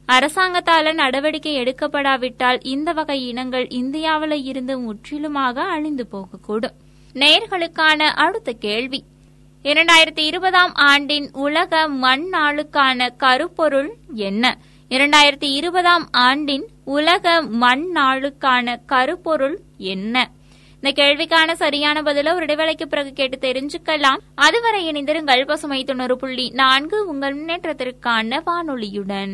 அரசாங்கத்தால 0.08 0.94
நடவடிக்கை 0.94 1.58
எடுக்கப்படாவிட்டால் 1.58 2.60
இந்த 2.62 2.92
வகை 2.92 3.28
இனங்கள் 3.28 3.68
இந்தியாவில் 3.68 4.44
இருந்து 4.44 4.80
முற்றிலுமாக 4.80 5.64
அழிந்து 5.64 6.08
போகக்கூடும். 6.12 6.76
நேர்களுக்கான 7.14 8.00
அடுத்த 8.00 8.52
கேள்வி. 8.52 9.04
இரண்டாயிரத்தி 9.64 10.26
இருபதாம் 10.26 10.74
ஆண்டின் 10.74 11.30
உலக 11.32 11.88
மண் 11.88 12.28
நாளுக்கான 12.32 13.10
கருப்பொருள் 13.18 13.94
என்ன? 14.14 14.58
இரண்டாயிரத்தி 14.90 15.52
இருபதாம் 15.52 16.08
ஆண்டின் 16.12 16.68
உலக 16.90 17.42
மண் 17.42 17.86
நாளுக்கான 17.94 18.76
கருப்பொருள் 18.86 19.60
என்ன? 19.78 20.30
இந்த 20.82 21.04
கேள்விக்கான 21.04 21.52
சரியான 21.54 22.02
பதில 22.02 22.34
ஒரு 22.34 22.46
இடைவேளைக்கு 22.46 22.86
பிறகு 22.86 23.14
கேட்டு 23.14 23.38
தெரிஞ்சுக்கலாம். 23.38 24.20
அதுவரை 24.36 24.92
இணைந்திருங்கள் 24.92 25.48
பசுமை 25.48 25.84
தொண்ணூறு 25.84 26.18
புள்ளி 26.18 26.50
நான்கு 26.50 27.08
உங்கள் 27.08 27.36
முன்னேற்றத்திற்கான 27.36 28.42
வானொலியுடன். 28.46 29.34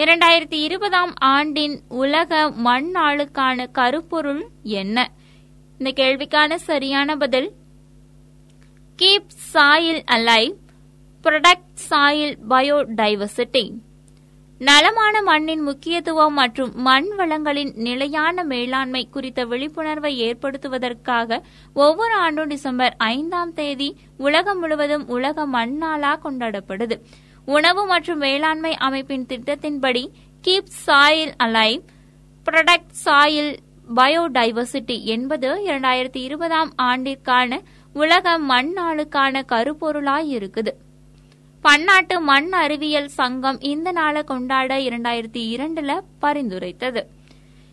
இரண்டாயிரத்தி 0.00 0.54
இருபதாம் 0.54 1.14
ஆண்டின் 1.18 1.80
உலக 1.88 2.50
மண் 2.50 2.90
நாளுக்கான 2.94 3.66
கருப்பொருள் 3.70 4.46
என்ன? 4.62 5.10
இந்த 5.78 6.04
கேள்விக்கான 6.04 6.54
சரியான 6.54 7.16
பதில் 7.16 7.52
keep 9.02 9.30
soil 9.52 10.02
alive 10.06 10.54
protect 11.22 11.76
soil 11.90 12.36
biodiversity. 12.48 13.72
நலமான 14.58 15.22
மண்ணின் 15.22 15.60
முக்கியத்துவம் 15.60 16.34
மற்றும் 16.34 16.72
மண் 16.74 17.08
வளங்களின் 17.18 17.72
நிலையான 17.74 18.44
மேலாண்மை 18.44 19.08
குறித்த 19.10 19.44
விழிப்புணர்வை 19.44 20.22
ஏற்படுத்துவதற்காக 20.22 21.42
ஒவ்வொரு 21.74 22.14
ஆண்டும் 22.14 22.46
டிசம்பர் 22.46 22.94
ஐந்தாம் 22.98 23.52
தேதி 23.52 23.96
உலகம் 24.16 24.58
முழுவதும் 24.58 25.08
உலக 25.08 25.46
மண் 25.46 25.76
நாளா 25.76 26.20
கொண்டாடப்படுது. 26.24 27.00
உணவு 27.44 27.86
மற்றும் 27.86 28.18
வேளாண்மை 28.18 28.74
அமைப்பின் 28.74 29.26
திட்டத்தின்படி 29.26 30.08
keep 30.42 30.70
soil 30.86 31.32
alive 31.36 31.80
protect 32.44 32.94
soil 33.04 33.56
biodiversity 33.96 35.02
என்பது 35.02 35.60
இரண்டாயிரத்தி 35.66 36.16
இருபதாம் 36.16 36.72
ஆண்டிற்கான 36.82 37.60
உலக 37.92 38.38
மண் 38.38 38.72
நாளுக்கான 38.76 39.42
கருப்பொருளாய் 39.48 40.26
இருக்குது. 40.26 40.72
பன்னாட்டு 41.60 42.20
மண் 42.20 42.52
அறிவியல் 42.52 43.08
சங்கம் 43.08 43.60
இந்த 43.60 43.92
நாளை 43.92 44.24
கொண்டாட 44.24 44.76
இரண்டாயிரத்தி 44.78 45.42
இரண்டுல 45.56 46.00
பரிந்துரைத்தது. 46.22 47.02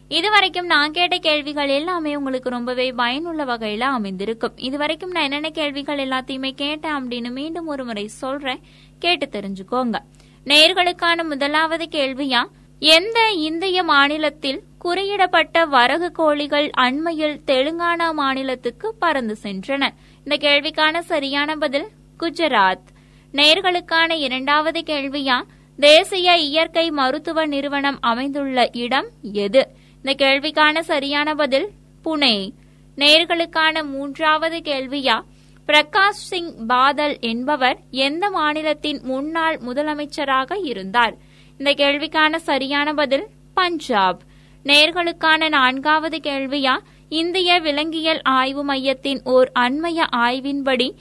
இதுவரைக்கும் 0.09 0.65
நான் 0.65 0.91
கேட்ட 0.91 1.17
கேள்விகள் 1.17 1.69
எல்லாமே 1.69 2.15
உங்களுக்கு 2.15 2.49
ரொம்பவே 2.49 2.91
பயனுள்ள 2.91 3.45
வகையில 3.45 3.79
அமைந்திருக்கும். 3.79 4.57
இதுவரைக்கும் 4.57 5.11
நான் 5.11 5.23
என்னென்ன 5.23 5.49
கேள்விகள் 5.49 6.09
எல்லாத்தையுமே 6.09 6.51
கேட்டேன் 6.51 6.93
அப்படின்னு 6.93 7.31
மீண்டும் 7.31 7.67
ஒரு 7.67 7.85
முறை 7.85 8.07
சொல்றேன். 8.07 8.61
கேட்டு 8.99 9.29
தெரிஞ்சுக்கோங்க. 9.31 9.95
நேர்களுக்கான 10.45 11.27
முதலாவது 11.27 11.87
கேள்வியா 11.91 12.47
எந்த 12.79 13.31
இந்திய 13.31 13.83
மாநிலத்தில் 13.83 14.63
குறியிடப்பட்ட 14.83 15.67
வரகு 15.67 16.11
கோழிகள் 16.11 16.69
அண்மையில் 16.69 17.41
தெலுங்கானா 17.45 18.13
மாநிலத்துக்கு 18.13 18.95
பறந்து 18.95 19.37
சென்றன? 19.43 19.89
இந்த 20.17 20.35
கேள்விக்கான 20.39 20.99
சரியான 20.99 21.55
பதில் 21.55 21.87
குஜராத். 22.19 22.87
நேர்களுக்கான 23.31 24.11
இரண்டாவது 24.11 24.79
கேள்வியா 24.79 25.41
தேசிய 25.77 26.37
இயற்கை 26.37 26.91
மருத்துவ 26.91 27.45
நிறுவனம் 27.45 27.97
அமைந்துள்ள 28.01 28.69
இடம் 28.73 29.07
எது? 29.21 29.67
இந்த 30.03 30.25
கேள்விக்கான 30.25 30.79
சரியான 30.79 31.35
பதில் 31.35 31.69
புனே. 32.05 32.51
நேர்களுக்கான 32.95 33.83
மூன்றாவது 33.83 34.57
கேள்வியா 34.57 35.21
பிரகாஷ் 35.67 36.23
சிங் 36.29 36.67
பாதல் 36.67 37.19
என்பவர் 37.19 37.79
எந்த 37.91 38.29
மாநிலத்தின் 38.29 38.99
முன்னாள் 39.03 39.57
முதலமைச்சராக 39.57 40.59
இருந்தார்? 40.63 41.15
இந்த 41.57 41.71
கேள்விக்கான 41.71 42.35
சரியான 42.35 42.93
பதில் 42.93 43.27
பஞ்சாப். 43.53 44.21
நேர்களுக்கான 44.63 45.49
நான்காவது 45.49 46.17
கேள்வியா? 46.17 46.79
இந்திய 47.09 47.59
விலங்கியல் 47.59 48.21
ஆய்வு 48.21 48.63
மையத்தின் 48.63 49.21
ஓர் 49.23 49.51
அண்மைய 49.59 50.05
ஆய்வின்படி 50.15 50.91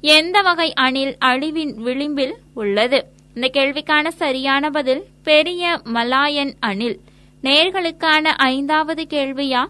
எந்த 0.00 0.40
வகை 0.40 0.72
அணில் 0.72 1.16
அழிவின் 1.24 1.74
விளிம்பில் 1.74 2.34
உள்ளது? 2.54 3.04
இந்த 3.34 3.50
கேள்விக்கான 3.52 4.08
சரியான 4.08 4.70
பதில் 4.70 5.04
பெரிய 5.22 5.80
மலாயன் 5.84 6.54
அணில். 6.60 7.00
நேர்களுக்கான 7.42 8.24
ஐந்தாவது 8.24 9.06
கேள்வியா? 9.10 9.66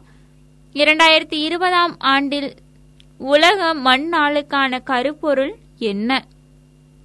இரண்டாயிரத்தி 0.73 1.35
இருபதாம் 1.35 1.95
ஆண்டில் 1.99 2.55
உலக 3.19 3.75
மண்ணாளுக்கான 3.75 4.83
கருப்பொருள் 4.83 5.55
என்ன? 5.79 6.25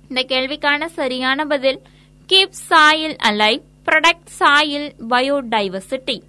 இந்த 0.10 0.22
கேள்விக்கான 0.22 0.86
சரியான 0.86 1.46
பதில் 1.46 1.82
keep 2.28 2.54
soil 2.70 3.18
alive 3.18 3.62
protect 3.86 4.26
soil 4.40 4.94
biodiversity. 5.10 6.22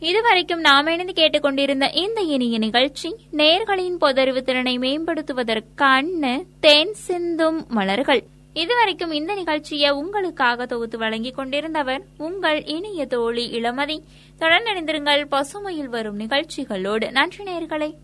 இதுவரைக்கும் 0.00 0.60
நாம் 0.60 0.86
இணைந்து 0.86 1.12
கேட்டுக்கொண்டிருந்த 1.12 1.90
இந்த 1.90 2.20
இனிய 2.20 2.58
நிகழ்ச்சி 2.58 3.16
நேர்களின் 3.32 3.96
பொதறிவு 4.00 4.40
திறனை 4.40 4.78
மேம்படுத்துவதற்கான 4.78 6.44
தேன் 6.60 6.94
சிந்தும் 6.94 7.64
மலர்கள். 7.68 8.24
இதுவரைக்கும் 8.52 9.10
இந்த 9.10 9.34
நிகழ்ச்சியை 9.34 9.90
உங்களுக்காக 9.90 10.66
தொகுத்து 10.66 10.98
வழங்கிக் 10.98 11.38
கொண்டிருந்தவர் 11.38 12.00
உங்கள் 12.18 12.64
இனிய 12.64 13.06
தோழி 13.06 13.60
இளமதி. 13.60 14.00
தொடர்ந்து 14.38 15.26
பசுமையில் 15.30 15.88
வரும் 15.88 16.16
நிகழ்ச்சிகளோடு. 16.16 17.10
நன்றி 17.10 17.44
நேர்களை. 17.44 17.94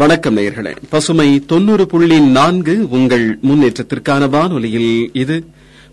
வணக்கம் 0.00 0.36
நேயர்களே. 0.36 0.76
பசுமை 0.88 1.44
தொன்னூறு 1.46 1.86
புள்ளி 1.86 2.20
நான்கு 2.20 2.88
உங்கள் 2.90 3.38
முன்னேற்றத்திற்கான 3.42 4.28
வானொலியில் 4.28 5.10
இது 5.12 5.44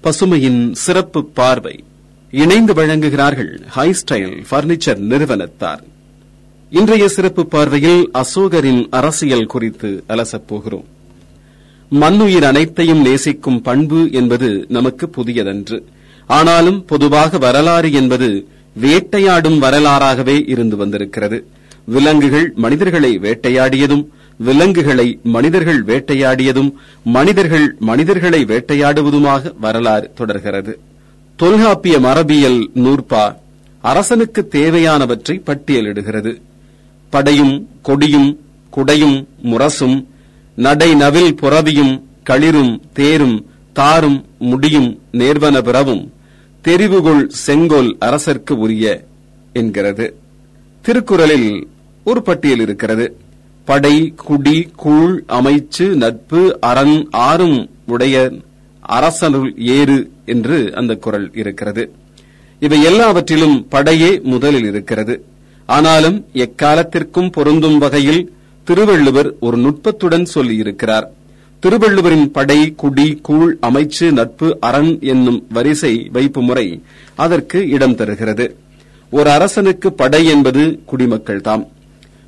பசுமையின் 0.03 0.71
சிறப்பு 0.71 1.25
பார்வை. 1.25 1.83
இணைந்து 2.31 2.73
வழங்குகிறார்கள் 2.73 3.65
ஹை 3.67 3.93
ஸ்டைல் 3.93 4.43
பர்னிச்சர் 4.51 4.97
நிறுவனத்தார். 4.97 5.83
இன்றைய 6.69 7.07
சிறப்பு 7.07 7.45
பார்வையில் 7.45 8.11
அசோகரின் 8.13 8.87
அரசியல் 8.89 9.45
குறித்து 9.45 10.03
அலசப்போகிறோம். 10.09 10.85
மண்ணுயிர் 11.89 12.43
அனைத்தையும் 12.43 13.01
நேசிக்கும் 13.01 13.61
பண்பு 13.61 14.11
என்பது 14.11 14.65
நமக்கு 14.69 15.09
புதியதன்று. 15.17 15.83
ஆனாலும் 16.27 16.85
பொதுவாக 16.85 17.37
வரலாறு 17.37 17.91
என்பது 17.91 18.47
வேட்டையாடும் 18.73 19.61
வரலாறாகவே 19.61 20.49
இருந்து 20.49 20.75
வந்திருக்கிறது. 20.75 21.47
விலங்குகள் 21.87 22.47
மனிதர்களை 22.55 23.11
வேட்டையாடியதும் 23.25 24.03
விலங்குகளை 24.39 25.07
மனிதர்கள் 25.35 25.81
வேட்டையாடியதும் 25.83 26.71
மனிதர்கள் 27.15 27.67
மனிதர்களை 27.79 28.41
வேட்டையாடுவதுமாக 28.45 29.51
வரலாறு 29.59 30.07
தொடர்கிறது. 30.15 30.73
தொல்காப்பிய 31.39 31.95
மரபியல் 31.99 32.59
நூற்பா 32.75 33.23
அரசனுக்கு 33.83 34.41
தேவையானவற்றை 34.51 35.35
பட்டியலிடுகிறது. 35.47 36.31
படையும் 37.13 37.55
கொடியும் 37.81 38.29
குடையும் 38.73 39.17
முரசும் 39.43 39.97
நடை 40.55 40.91
நவில் 40.93 41.33
புறவியும் 41.41 41.93
களிரும் 42.29 42.73
தேரும் 42.93 43.37
தாரும் 43.73 44.19
முடியும் 44.51 44.89
நேர்வன 45.11 45.57
பிறவும் 45.61 46.03
தெரிவுகொள் 46.65 47.25
செங்கோல் 47.45 47.91
அரசர்க்கு 47.99 48.53
உரிய 48.65 48.85
என்கிறது. 49.53 50.07
திருக்குறளில் 50.85 51.49
ஒரு 52.09 52.21
பட்டியல் 52.21 52.59
இருக்கிறது. 52.59 53.05
படை 53.65 54.13
குடி 54.25 54.57
கூழ் 54.75 55.23
அமைச்சு 55.29 55.85
நட்பு 55.95 56.41
அரண் 56.59 57.07
ஆறும் 57.11 57.69
உடைய 57.87 58.31
அரசனுள் 58.79 59.49
ஏறு 59.57 59.97
என்று 60.25 60.57
அந்த 60.75 60.95
குரல் 60.95 61.27
இருக்கிறது. 61.33 61.83
இவை 62.59 62.83
எல்லாவற்றிலும் 62.83 63.67
படையே 63.69 64.11
முதலில் 64.23 64.65
இருக்கிறது. 64.65 65.15
ஆனாலும் 65.65 66.25
எக்காலத்திற்கும் 66.33 67.31
பொருந்தும் 67.31 67.77
வகையில் 67.77 68.23
திருவள்ளுவர் 68.63 69.33
ஒரு 69.39 69.57
நுட்பத்துடன் 69.57 70.27
சொல்லியிருக்கிறார் 70.35 71.07
திருவள்ளுவரின் 71.63 72.27
படை 72.31 72.73
குடி 72.75 73.19
கூழ் 73.21 73.57
அமைச்சு 73.61 74.11
நட்பு 74.11 74.57
அரண் 74.59 74.99
என்னும் 75.13 75.39
வரிசை 75.49 76.09
வைப்பு 76.11 76.41
முறை 76.41 76.67
அதற்கு 77.15 77.69
இடம் 77.69 77.95
தருகிறது. 77.95 78.47
ஒரு 79.11 79.29
அரசனுக்கு 79.29 79.93
படை 79.93 80.25
என்பது 80.25 80.63
குடிமக்கள் 80.85 81.41
தான் 81.41 81.63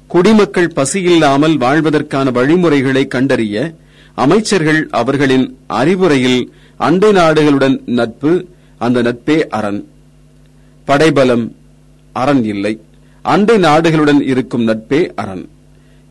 குடிமக்கள் 0.10 0.74
பசியில்லாமல் 0.76 1.56
வாழ்வதற்கான 1.58 2.32
வழிமுறைகளை 2.32 3.08
கண்டறிய 3.08 3.56
அமைச்சர்கள் 4.16 4.88
அவர்களின் 4.92 5.46
அறிவுரையில் 5.68 6.40
அண்டை 6.80 7.12
நாடுகளுடன் 7.12 7.76
நட்பு 7.86 8.32
அந்த 8.78 9.02
நட்பே 9.02 9.38
அரண். 9.58 9.80
படைபலம் 10.88 11.46
அரண் 12.16 12.44
இல்லை. 12.44 12.74
அண்டை 13.26 13.58
நாடுகளுடன் 13.58 14.22
இருக்கும் 14.22 14.66
நட்பே 14.68 15.02
அரண். 15.16 15.44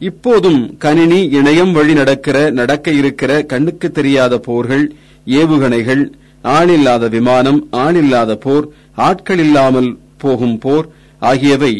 இப்போதும் 0.00 0.76
கணினி 0.78 1.20
இணையம் 1.38 1.72
வழி 1.72 1.92
நடக்கிற 1.92 2.50
நடக்க 2.50 2.90
இருக்கிற 2.90 3.42
கண்ணுக்கு 3.42 3.90
தெரியாத 3.90 4.38
போர்கள் 4.38 4.84
ஏவுகணைகள் 5.26 6.04
ஆளில்லாத 6.44 7.08
விமானம் 7.08 7.60
ஆளில்லாத 7.84 8.34
போர் 8.34 8.66
ஆட்கள் 9.06 9.38
இல்லாமல் 9.38 9.90
போகும் 10.18 10.58
போர் 10.58 10.86
ஆகியவை 11.22 11.72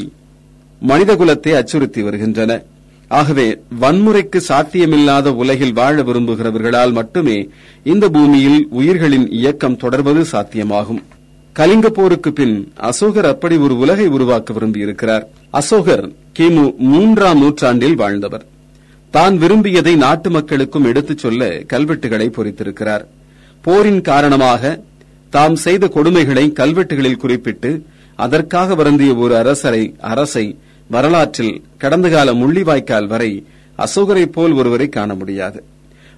மனிதகுலத்தை 0.87 1.53
அச்சுறுத்தி 1.55 2.03
வருகின்றன. 2.03 2.63
ஆகவே 3.09 3.61
வன்முறைக்கு 3.81 4.41
சாத்தியமில்லாத 4.49 5.35
உலகில் 5.35 5.73
வாழ 5.73 6.03
விரும்புகிறவர்களால் 6.03 6.93
மட்டுமே 6.93 7.49
இந்த 7.85 8.09
பூமியில் 8.09 8.67
உயிர்களின் 8.71 9.31
இயக்கம் 9.31 9.77
தொடர்வது 9.77 10.25
சாத்தியமாகும். 10.33 11.03
கலிங்க 11.53 11.91
போருக்கு 11.91 12.33
பின் 12.33 12.73
அசோகர் 12.77 13.27
அப்படி 13.27 13.57
ஒரு 13.57 13.79
உலகை 13.79 14.07
உருவாக்க 14.07 14.55
விரும்பியிருக்கிறார். 14.55 15.25
அசோகர் 15.51 16.13
கிமு 16.39 16.77
மூன்றாம் 16.77 17.39
நூற்றாண்டில் 17.39 17.95
வாழ்ந்தவர். 17.95 18.47
தான் 19.11 19.39
விரும்பியதை 19.39 19.97
நாட்டு 19.97 20.31
மக்களுக்கும் 20.31 20.85
எடுத்துச் 20.85 21.19
சொல்ல 21.19 21.49
கல்வெட்டுகளை 21.49 22.29
பொறித்திருக்கிறார். 22.29 23.05
போரின் 23.63 24.01
காரணமாக 24.01 24.81
தாம் 25.31 25.57
செய்த 25.57 25.87
கொடுமைகளை 25.87 26.53
கல்வெட்டுகளில் 26.53 27.17
குறிப்பிட்டு 27.17 27.85
அதற்காக 28.17 28.75
வருந்திய 28.75 29.15
ஒரு 29.15 29.37
அரசரை 29.37 29.95
அரசை 30.01 30.59
வரலாற்றில் 30.89 31.63
கடந்த 31.79 32.09
கால 32.09 32.33
முள்ளிவாய்க்கால் 32.33 33.07
வரை 33.07 33.45
அசோகரைப் 33.79 34.33
போல் 34.33 34.53
ஒருவரை 34.53 34.89
காண 34.89 35.15
முடியாது. 35.15 35.63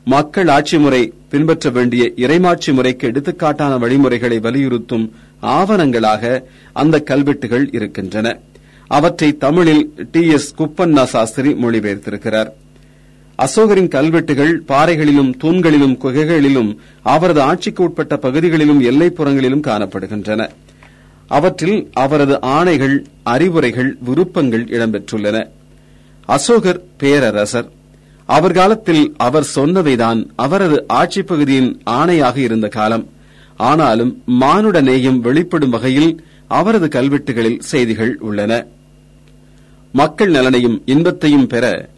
மக்கள் 0.04 0.48
ஆட்சி 0.48 0.78
முறை 0.78 1.12
பின்பற்ற 1.28 1.70
வேண்டிய 1.70 2.12
இறைமாட்சி 2.16 2.72
முறைக்கு 2.72 3.08
எடுத்துக்காட்டான 3.08 3.78
வழிமுறைகளை 3.78 4.38
வலியுறுத்தும் 4.38 5.12
ஆவணங்களாக 5.42 6.42
அந்த 6.72 7.00
கல்வெட்டுகள் 7.00 7.70
இருக்கின்றன. 7.72 8.38
அவற்றை 8.86 9.36
தமிழில் 9.36 10.08
டி. 10.10 10.26
எஸ். 10.26 10.54
குப்பண்ணா 10.58 11.02
சாஸ்திரி 11.02 11.52
மொழிபெயர்த்திருக்கிறார். 11.52 12.48
அசோகரின் 13.38 13.88
கல்வெட்டுகள் 13.88 14.62
பாறைகளிலும் 14.68 15.36
தூண்களிலும் 15.40 15.96
குகைகளிலும் 15.96 16.80
அவரது 17.02 17.40
ஆட்சிக்கு 17.40 17.82
உட்பட்ட 17.82 18.16
பகுதிகளிலும் 18.16 18.82
எல்லைப்புறங்களிலும் 18.82 19.66
காணப்படுகின்றன. 19.66 20.48
அவற்றில் 21.30 21.90
அவரது 21.92 22.38
ஆணைகள் 22.42 22.96
அறிவுரைகள் 23.22 23.90
விருப்பங்கள் 24.00 24.64
இடம்பெற்றுள்ளன. 24.64 25.36
அசோகர் 26.26 26.80
பேரரசர். 26.96 27.68
அவர் 28.26 28.52
காலத்தில் 28.52 29.14
அவர் 29.16 29.46
சொன்னவைதான் 29.54 30.20
அவரது 30.36 30.84
ஆட்சி 31.00 31.22
பகுதியின் 31.22 31.70
ஆணையாக 31.90 32.36
இருந்த 32.36 32.68
காலம். 32.68 33.04
ஆனாலும் 33.56 34.22
மானுட 34.26 34.80
நேயம் 34.80 35.20
வெளிப்படும் 35.20 35.70
வகையில் 35.70 36.24
அவரது 36.46 36.88
கல்வெட்டுகளில் 37.00 37.58
செய்திகள் 37.58 38.16
உள்ளன. 38.20 38.66
மக்கள் 39.92 40.30
நலனையும் 40.30 40.82
இன்பத்தையும் 40.84 41.46
பெற 41.46 41.88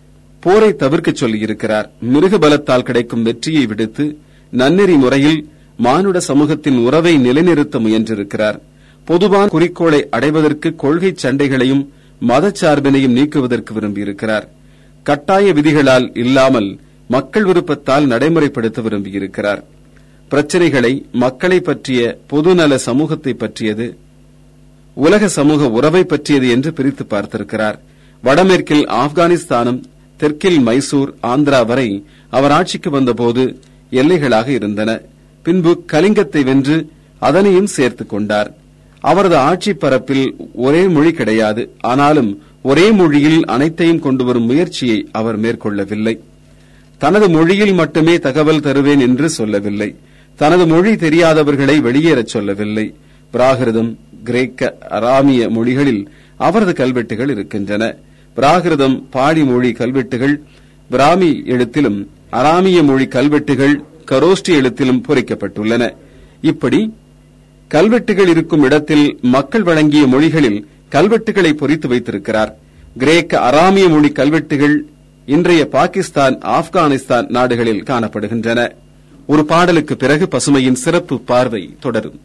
போரை 0.40 0.70
தவிர்க்கச் 0.72 1.24
சொல்லியிருக்கிறார். 1.24 1.88
மிருக 2.00 2.38
பலத்தால் 2.38 2.88
கிடைக்கும் 2.88 3.22
வெற்றியை 3.22 3.66
விடுத்து 3.66 4.04
நன்னெறி 4.50 4.96
முறையில் 4.96 5.48
மானுட 5.76 6.20
சமூகத்தின் 6.20 6.76
உறவை 6.76 7.16
நிலைநிறுத்த 7.16 7.78
முயன்றிருக்கிறார். 7.78 8.58
பொதுவான 9.04 9.46
குறிக்கோளை 9.46 10.08
அடைவதற்கு 10.08 10.74
கொள்கை 10.74 11.14
சண்டைகளையும் 11.22 11.88
மதச்சார்பினையும் 12.28 13.16
நீக்குவதற்கு 13.18 13.74
விரும்பியிருக்கிறார். 13.74 14.48
கட்டாய 15.02 15.52
விதிகளால் 15.52 16.18
இல்லாமல் 16.18 16.80
மக்கள் 17.08 17.44
விருப்பத்தால் 17.44 18.06
நடைமுறைப்படுத்த 18.06 18.82
விரும்பியிருக்கிறார். 18.82 19.64
பிரச்சனைகளை 20.30 21.02
மக்களை 21.12 21.60
பற்றிய 21.60 22.18
பொதுநல 22.30 22.74
சமூகத்தை 22.74 23.32
பற்றியது 23.32 23.98
உலக 24.94 25.28
சமூக 25.28 25.68
உறவை 25.68 26.04
பற்றியது 26.04 26.48
என்று 26.48 26.72
பிரித்து 26.72 27.04
பார்த்திருக்கிறார். 27.10 27.78
வடமேற்கில் 28.22 28.86
ஆப்கானிஸ்தானம் 28.86 29.82
தெற்கில் 30.16 30.60
மைசூர் 30.60 31.14
ஆந்திரா 31.22 31.66
வரை 31.66 32.04
அவர் 32.30 32.50
ஆட்சிக்கு 32.50 32.90
வந்தபோது 32.90 33.58
எல்லைகளாக 33.90 34.48
இருந்தன. 34.48 35.00
பின்பு 35.42 35.84
கலிங்கத்தை 35.92 36.44
வென்று 36.44 36.88
அதனையும் 37.18 37.66
சேர்த்துக் 37.66 38.08
கொண்டார். 38.08 38.54
அவரது 39.02 39.36
ஆட்சி 39.36 39.72
பரப்பில் 39.74 40.36
ஒரே 40.54 40.82
மொழி 40.88 41.12
கிடையாது. 41.12 41.62
ஆனாலும் 41.80 42.30
ஒரே 42.62 42.90
மொழியில் 42.90 43.46
அனைத்தையும் 43.46 43.98
கொண்டு 43.98 44.24
வரும் 44.24 44.44
முயற்சியை 44.44 44.98
அவர் 45.12 45.40
மேற்கொள்ளவில்லை. 45.40 46.14
தனது 46.98 47.30
மொழியில் 47.30 47.72
மட்டுமே 47.72 48.18
தகவல் 48.18 48.60
தருவேன் 48.60 49.00
என்று 49.00 49.28
சொல்லவில்லை. 49.28 49.94
தனது 50.36 50.66
மொழி 50.66 50.92
தெரியாதவர்களை 50.92 51.76
வெளியேறச் 51.80 52.32
சொல்லவில்லை. 52.34 52.94
பிராகிருதம் 53.32 53.96
கிரேக்க 54.24 54.78
அராமிய 54.90 55.48
மொழிகளில் 55.48 56.02
அவரது 56.36 56.72
கல்வெட்டுகள் 56.74 57.30
இருக்கின்றன. 57.30 57.94
பிராகிருதம் 58.36 59.02
பாடி 59.10 59.44
மொழி 59.44 59.72
கல்வெட்டுகள் 59.72 60.42
பிராமி 60.90 61.42
எழுத்திலும் 61.46 61.98
அராமிய 62.32 62.82
மொழி 62.82 63.06
கல்வெட்டுகள் 63.06 63.82
கரோஸ்டி 64.10 64.54
எழுத்திலும் 64.60 65.02
பொறிக்கப்பட்டுள்ளன. 65.08 65.94
இப்படி 66.40 66.92
கல்வெட்டுகள் 67.72 68.28
இருக்கும் 68.28 68.62
இடத்தில் 68.62 69.18
மக்கள் 69.22 69.62
வழங்கிய 69.62 70.06
மொழிகளில் 70.06 70.66
கல்வெட்டுகளை 70.90 71.52
பொறித்து 71.52 71.88
வைத்திருக்கிறார். 71.88 72.58
கிரேக்க 72.98 73.38
அராமிய 73.38 73.88
மொழி 73.88 74.12
கல்வெட்டுகள் 74.12 74.84
இன்றைய 75.26 75.66
பாகிஸ்தான் 75.66 76.38
ஆப்கானிஸ்தான் 76.38 77.28
நாடுகளில் 77.28 77.82
காணப்படுகின்றன. 77.82 78.72
ஒரு 79.26 79.44
பாடலுக்கு 79.44 79.96
பிறகு 79.96 80.28
பசுமையின் 80.30 80.72
சிறப்பு 80.72 81.20
பார்வை 81.20 81.76
தொடரும். 81.80 82.20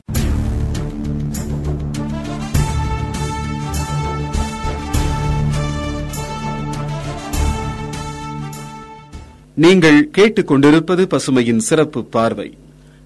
நீங்கள் 9.53 10.09
கேட்டுக் 10.11 10.47
கொண்டிருப்பது 10.47 11.07
பசுமையின் 11.07 11.57
சிறப்பு 11.57 12.05
பார்வை. 12.05 12.57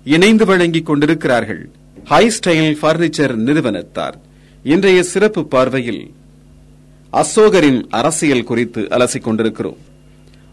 இணைந்து 0.04 0.46
வழங்கிக் 0.46 0.86
கொண்டிருக்கிறார்கள் 0.86 1.70
ஹை 2.10 2.32
ஸ்டைல் 2.38 2.76
பர்னிச்சர் 2.82 3.34
நிறுவனத்தார். 3.36 4.16
இன்றைய 4.64 5.04
சிறப்பு 5.04 5.48
பார்வையில் 5.48 6.12
அசோகரின் 7.14 7.88
அரசியல் 7.90 8.44
குறித்து 8.44 8.82
அலசிக் 8.82 9.24
கொண்டிருக்கிறோம். 9.24 9.78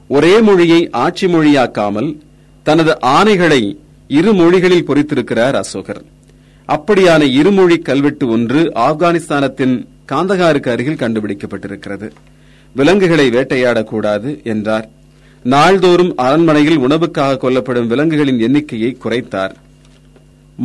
ஒரே 0.08 0.40
மொழியை 0.40 0.90
ஆட்சி 0.90 1.26
மொழியாக்காமல் 1.26 2.16
தனது 2.62 2.98
ஆணைகளை 3.02 3.78
இரு 4.08 4.32
மொழிகளில் 4.32 4.84
பொறித்திருக்கிறார் 4.86 5.54
அசோகர். 5.54 6.02
அப்படியான 6.68 7.22
இருமொழி 7.22 7.78
கல்வெட்டு 7.78 8.28
ஒன்று 8.28 8.72
ஆப்கானிஸ்தானத்தின் 8.74 9.86
காந்தகாருக்கு 10.12 10.68
அருகில் 10.68 11.02
கண்டுபிடிக்கப்பட்டிருக்கிறது. 11.02 12.10
விலங்குகளை 12.74 13.30
வேட்டையாடக்கூடாது 13.30 14.42
என்றார். 14.42 14.88
நாள்தோறும் 15.42 16.16
அரண்மனையில் 16.16 16.78
உணவுக்காக 16.78 17.38
கொல்லப்படும் 17.38 17.86
விலங்குகளின் 17.86 18.38
எண்ணிக்கையை 18.38 18.96
குறைத்தார். 19.04 19.54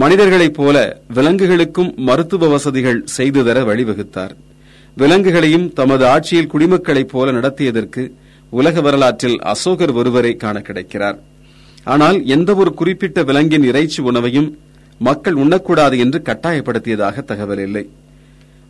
மனிதர்களைப் 0.01 0.53
போல 0.53 0.77
விலங்குகளுக்கும் 1.13 1.95
மருத்துவ 1.95 2.47
வசதிகள் 2.47 3.01
செய்து 3.05 3.43
தர 3.45 3.61
வழிவகுத்தார். 3.61 4.31
விலங்குகளையும் 4.97 5.73
தமது 5.73 6.05
ஆட்சியில் 6.05 6.49
குடிமக்களைப் 6.53 7.11
போல 7.11 7.31
நடத்தியதற்கு 7.31 8.11
உலக 8.49 8.81
வரலாற்றில் 8.81 9.37
அசோகர் 9.41 9.91
ஒருவரை 9.91 10.35
காண 10.35 10.59
கிடைக்கிறார். 10.59 11.17
ஆனால் 11.83 12.25
எந்த 12.25 12.55
ஒரு 12.55 12.73
குறிப்பிட்ட 12.73 13.23
விலங்கின் 13.23 13.63
இறைச்சி 13.63 14.01
உணவையும் 14.01 14.57
மக்கள் 14.99 15.33
உண்ணக்கூடாது 15.33 15.97
என்று 15.97 16.21
கட்டாயப்படுத்தியதாக 16.25 17.23
தகவல் 17.23 17.59
இல்லை. 17.59 17.89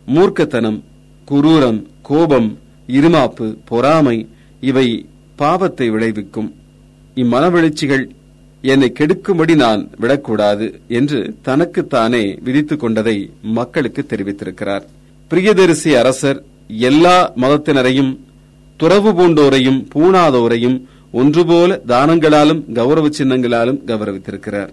மூர்க்கத்தனம் 0.06 0.84
குரூரம் 1.30 1.80
கோபம் 2.02 2.58
இருமாப்பு 2.86 3.56
பொறாமை 3.64 4.28
இவை 4.60 5.06
பாவத்தை 5.36 5.90
விளைவிக்கும். 5.90 6.54
இம்மனவெழுச்சிகள் 7.14 8.04
என்னை 8.70 8.92
கெடுக்கும்படி 8.98 9.54
நான் 9.54 9.90
விடக்கூடாது 9.98 10.66
என்று 10.88 11.18
தனக்குத்தானே 11.42 12.38
விதித்துக் 12.44 12.80
கொண்டதை 12.80 13.30
மக்களுக்கு 13.42 14.02
தெரிவித்திருக்கிறார். 14.08 14.84
பிரியதரிசி 15.30 15.90
அரசர் 15.98 16.38
எல்லா 16.68 17.32
மதத்தினரையும் 17.42 18.12
துறவு 18.76 19.10
பூண்டோரையும் 19.12 19.80
பூணாதோரையும் 19.94 20.78
ஒன்றுபோல 21.12 21.76
தானங்களாலும் 21.88 22.72
கௌரவ 22.72 23.08
சின்னங்களாலும் 23.08 23.80
கௌரவித்திருக்கிறார். 23.86 24.70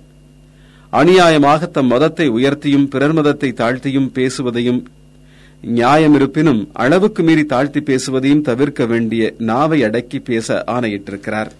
அநியாயமாக 0.92 1.72
தம் 1.72 1.88
மதத்தை 1.88 2.30
உயர்த்தியும் 2.30 2.88
பிறர் 2.88 3.14
மதத்தை 3.14 3.50
தாழ்த்தியும் 3.54 4.10
பேசுவதையும் 4.14 4.82
நியாயம் 5.62 6.16
இருப்பினும் 6.16 6.70
அளவுக்கு 6.74 7.24
மீறி 7.24 7.44
தாழ்த்தி 7.46 7.80
பேசுவதையும் 7.80 8.42
தவிர்க்க 8.42 8.86
வேண்டிய 8.86 9.34
நாவை 9.38 9.84
அடக்கி 9.84 10.20
பேச 10.20 10.64
ஆணையிட்டிருக்கிறார். 10.68 11.52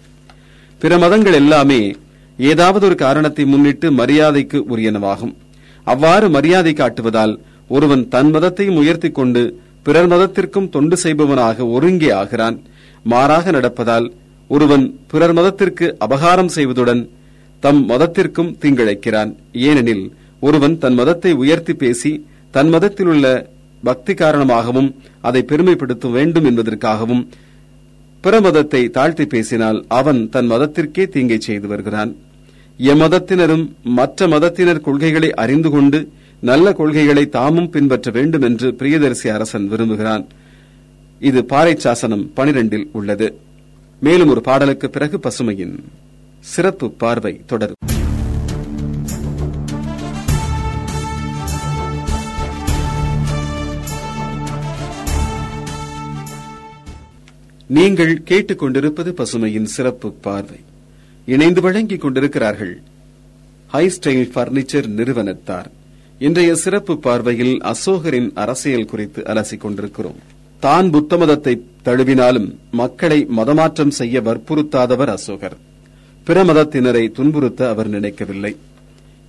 பிற 0.78 0.98
மதங்கள் 0.98 1.32
எல்லாமே 1.32 1.96
ஏதாவது 2.38 2.86
ஒரு 2.86 2.94
காரணத்தை 2.94 3.44
முன்னிட்டு 3.44 3.90
மரியாதைக்கு 3.90 4.58
உரியனவாகும். 4.72 5.34
அவ்வாறு 5.86 6.28
மரியாதை 6.28 6.72
காட்டுவதால் 6.72 7.34
ஒருவன் 7.68 8.08
தன் 8.08 8.30
மதத்தையும் 8.34 8.80
உயர்த்திக் 8.82 9.14
கொண்டு 9.14 9.42
பிறர் 9.82 10.08
மதத்திற்கும் 10.08 10.68
தொண்டு 10.68 10.96
செய்பவனாக 10.96 11.66
ஒருங்கே 11.66 12.10
ஆகிறான். 12.10 12.56
மாறாக 13.04 13.50
நடப்பதால் 13.50 14.12
ஒருவன் 14.48 14.84
பிறர் 15.06 15.32
மதத்திற்கு 15.32 15.96
அபகாரம் 16.06 16.52
செய்வதுடன் 16.56 17.08
தம் 17.60 17.88
மதத்திற்கும் 17.88 18.54
தீங்கிழைக்கிறான். 18.62 19.30
ஏனெனில் 19.52 20.04
ஒருவன் 20.40 20.78
தன் 20.78 20.94
மதத்தை 20.94 21.32
உயர்த்தி 21.32 21.74
பேசி 21.74 22.12
தன் 22.50 22.68
மதத்தில் 22.68 23.06
உள்ள 23.06 23.26
பக்தி 23.82 24.14
காரணமாகவும் 24.14 24.94
அதை 25.20 25.42
பெருமைப்படுத்த 25.42 26.10
வேண்டும் 26.10 26.44
என்பதற்காகவும் 26.44 27.22
பிற 28.24 28.40
மதத்தை 28.40 28.90
தாழ்த்தி 28.90 29.26
பேசினால் 29.26 29.84
அவன் 29.88 30.28
தன் 30.28 30.50
மதத்திற்கே 30.50 31.08
தீங்கை 31.08 31.40
செய்து 31.40 31.68
வருகிறான். 31.68 32.10
எம்மதத்தினரும் 32.78 33.64
மற்ற 33.82 34.28
மதத்தினர் 34.28 34.80
கொள்கைகளை 34.80 35.30
அறிந்து 35.34 35.70
கொண்டு 35.70 36.08
நல்ல 36.40 36.72
கொள்கைகளை 36.72 37.28
தாமும் 37.28 37.70
பின்பற்ற 37.70 38.10
வேண்டும் 38.10 38.42
என்று 38.42 38.70
பிரியதரிசி 38.78 39.28
அரசன் 39.28 39.68
விரும்புகிறான். 39.68 40.24
இது 41.20 41.44
பாறை 41.44 41.74
சாசனம் 41.76 42.30
பனிரெண்டில் 42.36 42.86
உள்ளது. 42.92 43.28
மேலும் 44.00 44.28
ஒரு 44.28 44.40
பாடலுக்கு 44.40 44.90
பிறகு 44.90 45.18
பசுமையின் 45.18 45.76
சிறப்பு 46.40 46.90
பார்வை 46.90 47.40
தொடரும். 47.46 47.80
நீங்கள் 57.76 58.22
கேட்டுக்கொண்டிருப்பது 58.28 59.10
பசுமையின் 59.10 59.68
சிறப்பு 59.74 60.12
பார்வை. 60.12 60.58
இணைந்து 61.26 61.60
வழங்கிக் 61.60 62.00
கொண்டிருக்கிறார்கள் 62.00 62.82
ஹை 63.66 63.84
ஸ்டைல் 63.88 64.30
பர்னிச்சர் 64.34 64.86
நிறுவனத்தார். 64.86 65.68
இன்றைய 66.18 66.54
சிறப்பு 66.54 66.98
பார்வையில் 66.98 67.54
அசோகரின் 67.62 68.28
அரசியல் 68.34 68.84
குறித்து 68.84 69.22
அலசிக் 69.22 69.60
கொண்டிருக்கிறோம். 69.60 70.18
தான் 70.60 70.90
புத்த 70.90 71.16
மதத்தை 71.16 71.54
தழுவினாலும் 71.84 72.48
மக்களை 72.70 73.26
மதமாற்றம் 73.36 73.94
செய்ய 74.00 74.20
வற்புறுத்தாதவர் 74.20 75.12
அசோகர். 75.16 75.56
பிற 76.24 76.44
மதத்தினரை 76.44 77.04
துன்புறுத்த 77.10 77.68
அவர் 77.68 77.88
நினைக்கவில்லை. 77.88 78.56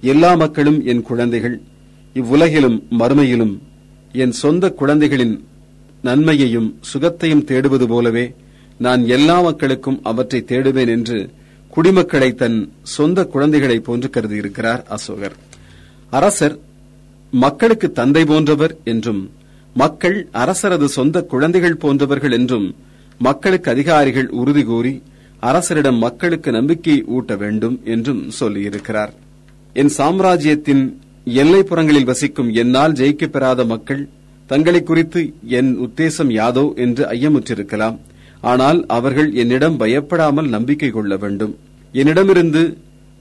எல்லா 0.02 0.36
மக்களும் 0.36 0.86
என் 0.86 1.02
குழந்தைகள். 1.02 1.62
இவ்வுலகிலும் 2.14 2.84
மறுமையிலும் 3.00 3.56
என் 4.12 4.32
சொந்த 4.32 4.70
குழந்தைகளின் 4.70 5.36
நன்மையையும் 6.04 6.70
சுகத்தையும் 6.94 7.46
தேடுவது 7.50 7.86
போலவே 7.88 8.26
நான் 8.78 9.02
எல்லா 9.08 9.42
மக்களுக்கும் 9.42 10.00
அவற்றை 10.04 10.40
தேடுவேன் 10.48 10.88
என்று 10.88 11.30
குடிமக்களை 11.74 12.30
தன் 12.34 12.58
சொந்த 12.96 13.26
குழந்தைகளை 13.26 13.80
போன்று 13.80 14.10
கருதியிருக்கிறார் 14.10 14.82
அசோகர். 14.88 15.36
அரசர் 16.10 16.56
மக்களுக்கு 17.34 17.92
தந்தை 17.92 18.26
போன்றவர் 18.26 18.74
என்றும் 18.84 19.22
மக்கள் 19.74 20.18
அரசரது 20.34 20.86
சொந்த 20.86 21.24
குழந்தைகள் 21.24 21.78
போன்றவர்கள் 21.78 22.32
என்றும் 22.32 22.68
மக்களுக்கு 23.20 23.72
அதிகாரிகள் 23.72 24.30
உறுதி 24.30 24.64
கூறி 24.64 24.94
அரசரிடம் 25.42 25.98
மக்களுக்கு 25.98 26.52
நம்பிக்கை 26.52 27.04
ஊட்ட 27.16 27.36
வேண்டும் 27.36 27.82
என்றும் 27.84 28.22
சொல்லியிருக்கிறார். 28.40 29.14
என் 29.74 29.94
சாம்ராஜ்யத்தின் 30.00 30.84
எல்லைப்புறங்களில் 31.26 32.10
வசிக்கும் 32.12 32.52
என்னால் 32.54 32.94
ஜெயிக்க 32.94 33.28
பெறாத 33.28 33.66
மக்கள் 33.66 34.10
தங்களை 34.50 34.82
குறித்து 34.84 35.22
என் 35.58 35.72
உத்தேசம் 35.86 36.32
யாதோ 36.40 36.66
என்று 36.86 37.04
ஐயமுற்றிருக்கலாம். 37.16 37.98
ஆனால் 38.52 38.80
அவர்கள் 38.98 39.30
என்னிடம் 39.42 39.78
பயப்படாமல் 39.82 40.50
நம்பிக்கை 40.56 40.90
கொள்ள 40.92 41.16
வேண்டும். 41.18 41.54
என்னிடமிருந்து 41.94 42.64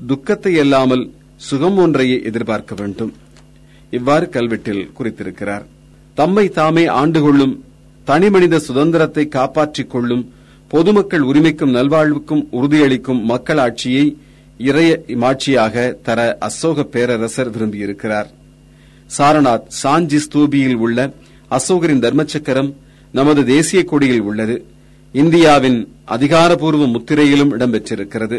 துக்கத்தை 0.00 0.52
அல்லாமல் 0.62 1.04
சுகம் 1.48 1.78
ஒன்றையே 1.84 2.16
எதிர்பார்க்க 2.28 2.74
வேண்டும். 2.80 3.12
இவ்வாறு 3.90 4.26
கல்வெட்டில் 4.36 4.82
குறித்திருக்கிறார். 4.98 5.64
தம்மை 6.14 6.46
தாமே 6.58 6.84
ஆண்டு 7.00 7.20
கொள்ளும் 7.22 7.54
தனிமனித 8.06 8.56
சுதந்திரத்தை 8.68 9.24
காப்பாற்றிக் 9.28 9.92
கொள்ளும் 9.92 10.24
பொதுமக்கள் 10.70 11.24
உரிமைக்கும் 11.30 11.74
நல்வாழ்வுக்கும் 11.76 12.44
உறுதியளிக்கும் 12.58 13.20
மக்களாட்சியை 13.30 14.04
இறைய 14.68 14.90
மாட்சியாக 15.22 15.84
தர 16.06 16.20
அசோக 16.48 16.84
பேரரசர் 16.94 17.50
விரும்பியிருக்கிறார். 17.54 18.28
சாரநாத் 19.16 19.68
சாஞ்சி 19.82 20.18
ஸ்தூபியில் 20.24 20.78
உள்ள 20.84 20.98
அசோகரின் 21.50 22.02
தர்மச்சக்கரம் 22.04 22.70
நமது 23.14 23.40
தேசிய 23.44 23.80
கொடியில் 23.84 24.24
உள்ளது. 24.30 24.56
இந்தியாவின் 25.14 25.78
அதிகாரப்பூர்வ 26.14 26.84
முத்திரையிலும் 26.86 27.52
இடம்பெற்றிருக்கிறது. 27.56 28.38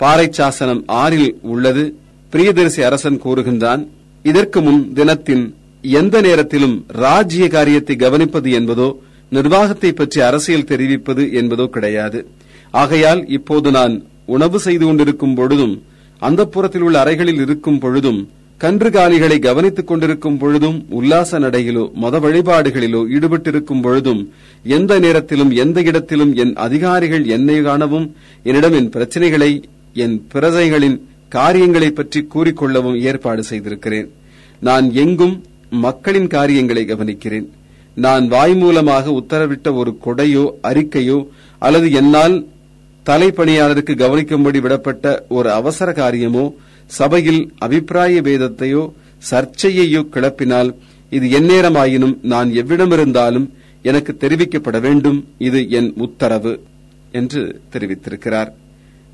பாறைச்சாசனம் 0.00 0.82
ஆறில் 1.02 1.30
உள்ளது. 1.52 1.84
பிரியதரிசி 2.32 2.80
அரசன் 2.88 3.20
கூறுகின்றான் 3.24 3.82
இதற்கு 4.24 4.60
முன் 4.60 4.80
தினத்தின் 4.92 5.44
எந்த 6.00 6.20
நேரத்திலும் 6.20 6.76
ராஜ்ய 7.02 7.48
காரியத்தை 7.48 7.96
கவனிப்பது 7.96 8.50
என்பதோ 8.58 8.88
நிர்வாகத்தை 9.32 9.90
பற்றி 9.92 10.18
அரசியல் 10.20 10.68
தெரிவிப்பது 10.70 11.22
என்பதோ 11.40 11.66
கிடையாது. 11.68 12.20
ஆகையால் 12.70 13.22
இப்போது 13.36 13.70
நான் 13.70 13.94
உணவு 14.34 14.58
செய்து 14.60 14.84
கொண்டிருக்கும் 14.84 15.34
பொழுதும் 15.34 15.74
அந்த 16.22 16.44
புறத்தில் 16.54 16.84
உள்ள 16.86 16.96
அறைகளில் 17.04 17.40
இருக்கும் 17.44 17.78
பொழுதும் 17.78 18.20
கன்றுகாலிகளை 18.60 19.36
கவனித்துக் 19.38 19.86
கொண்டிருக்கும் 19.86 20.38
பொழுதும் 20.38 20.86
உல்லாச 20.88 21.38
நடையிலோ 21.38 21.92
மத 21.94 22.18
வழிபாடுகளிலோ 22.18 23.00
ஈடுபட்டிருக்கும் 23.16 23.82
பொழுதும் 23.82 24.22
எந்த 24.64 24.98
நேரத்திலும் 24.98 25.50
எந்த 25.64 25.80
இடத்திலும் 25.80 26.34
என் 26.34 26.54
அதிகாரிகள் 26.54 27.24
என்னை 27.26 27.62
காணவும் 27.62 28.06
என்னிடம் 28.42 28.72
என் 28.72 28.90
பிரச்சனைகளை 28.90 29.50
என் 29.94 30.16
பிரஜைகளின் 30.34 30.96
காரியங்களை 31.28 31.90
பற்றி 31.90 32.28
கூறிக்கொள்ளவும் 32.34 32.98
ஏற்பாடு 33.00 33.42
செய்திருக்கிறேன். 33.42 34.08
நான் 34.60 34.92
எங்கும் 34.92 35.36
மக்களின் 35.70 36.26
காரியங்களை 36.26 36.84
கவனிக்கிறேன். 36.84 37.46
நான் 37.94 38.28
வாய் 38.28 38.54
மூலமாக 38.54 39.10
உத்தரவிட்ட 39.10 39.68
ஒரு 39.74 39.98
கொடையோ 40.04 40.44
அறிக்கையோ 40.62 41.18
அல்லது 41.62 41.90
என்னால் 41.92 42.36
தலைப்பணியாளருக்கு 43.06 43.94
கவனிக்கும்படி 44.02 44.60
விடப்பட்ட 44.60 45.18
ஒரு 45.28 45.48
அவசர 45.52 45.92
காரியமோ 45.92 46.44
சபையில் 46.86 47.52
அபிப்பிராய 47.58 48.20
பேதத்தையோ 48.20 48.92
சர்ச்சையையோ 49.30 50.06
கிளப்பினால் 50.12 50.74
இது 51.10 51.40
எந்நேரமாயினும் 51.40 52.18
நான் 52.22 52.50
எவ்விடமிருந்தாலும் 52.50 53.50
எனக்கு 53.82 54.16
தெரிவிக்கப்பட 54.20 54.80
வேண்டும். 54.80 55.28
இது 55.38 55.68
என் 55.68 55.92
உத்தரவு 55.96 56.62
என்று 57.12 57.60
தெரிவித்திருக்கிறார். 57.72 58.52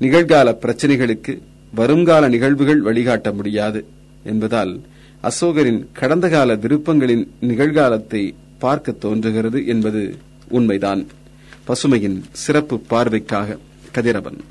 நிகழ்கால 0.01 0.55
பிரச்சனைகளுக்கு 0.61 1.41
வருங்கால 1.75 2.29
நிகழ்வுகள் 2.29 2.81
வழிகாட்ட 2.81 3.31
முடியாது 3.31 3.85
என்பதால் 4.23 4.81
அசோகரின் 5.23 5.87
கடந்த 5.93 6.29
கால 6.29 6.55
விருப்பங்களின் 6.55 7.27
நிகழ்காலத்தை 7.41 8.33
பார்க்க 8.59 8.91
தோன்றுகிறது 8.91 9.65
என்பது 9.65 10.15
உண்மைதான். 10.49 11.07
பசுமையின் 11.67 12.21
சிறப்பு 12.31 12.81
பார்வைக்காக 12.89 13.57
கதிரவன். 13.91 14.43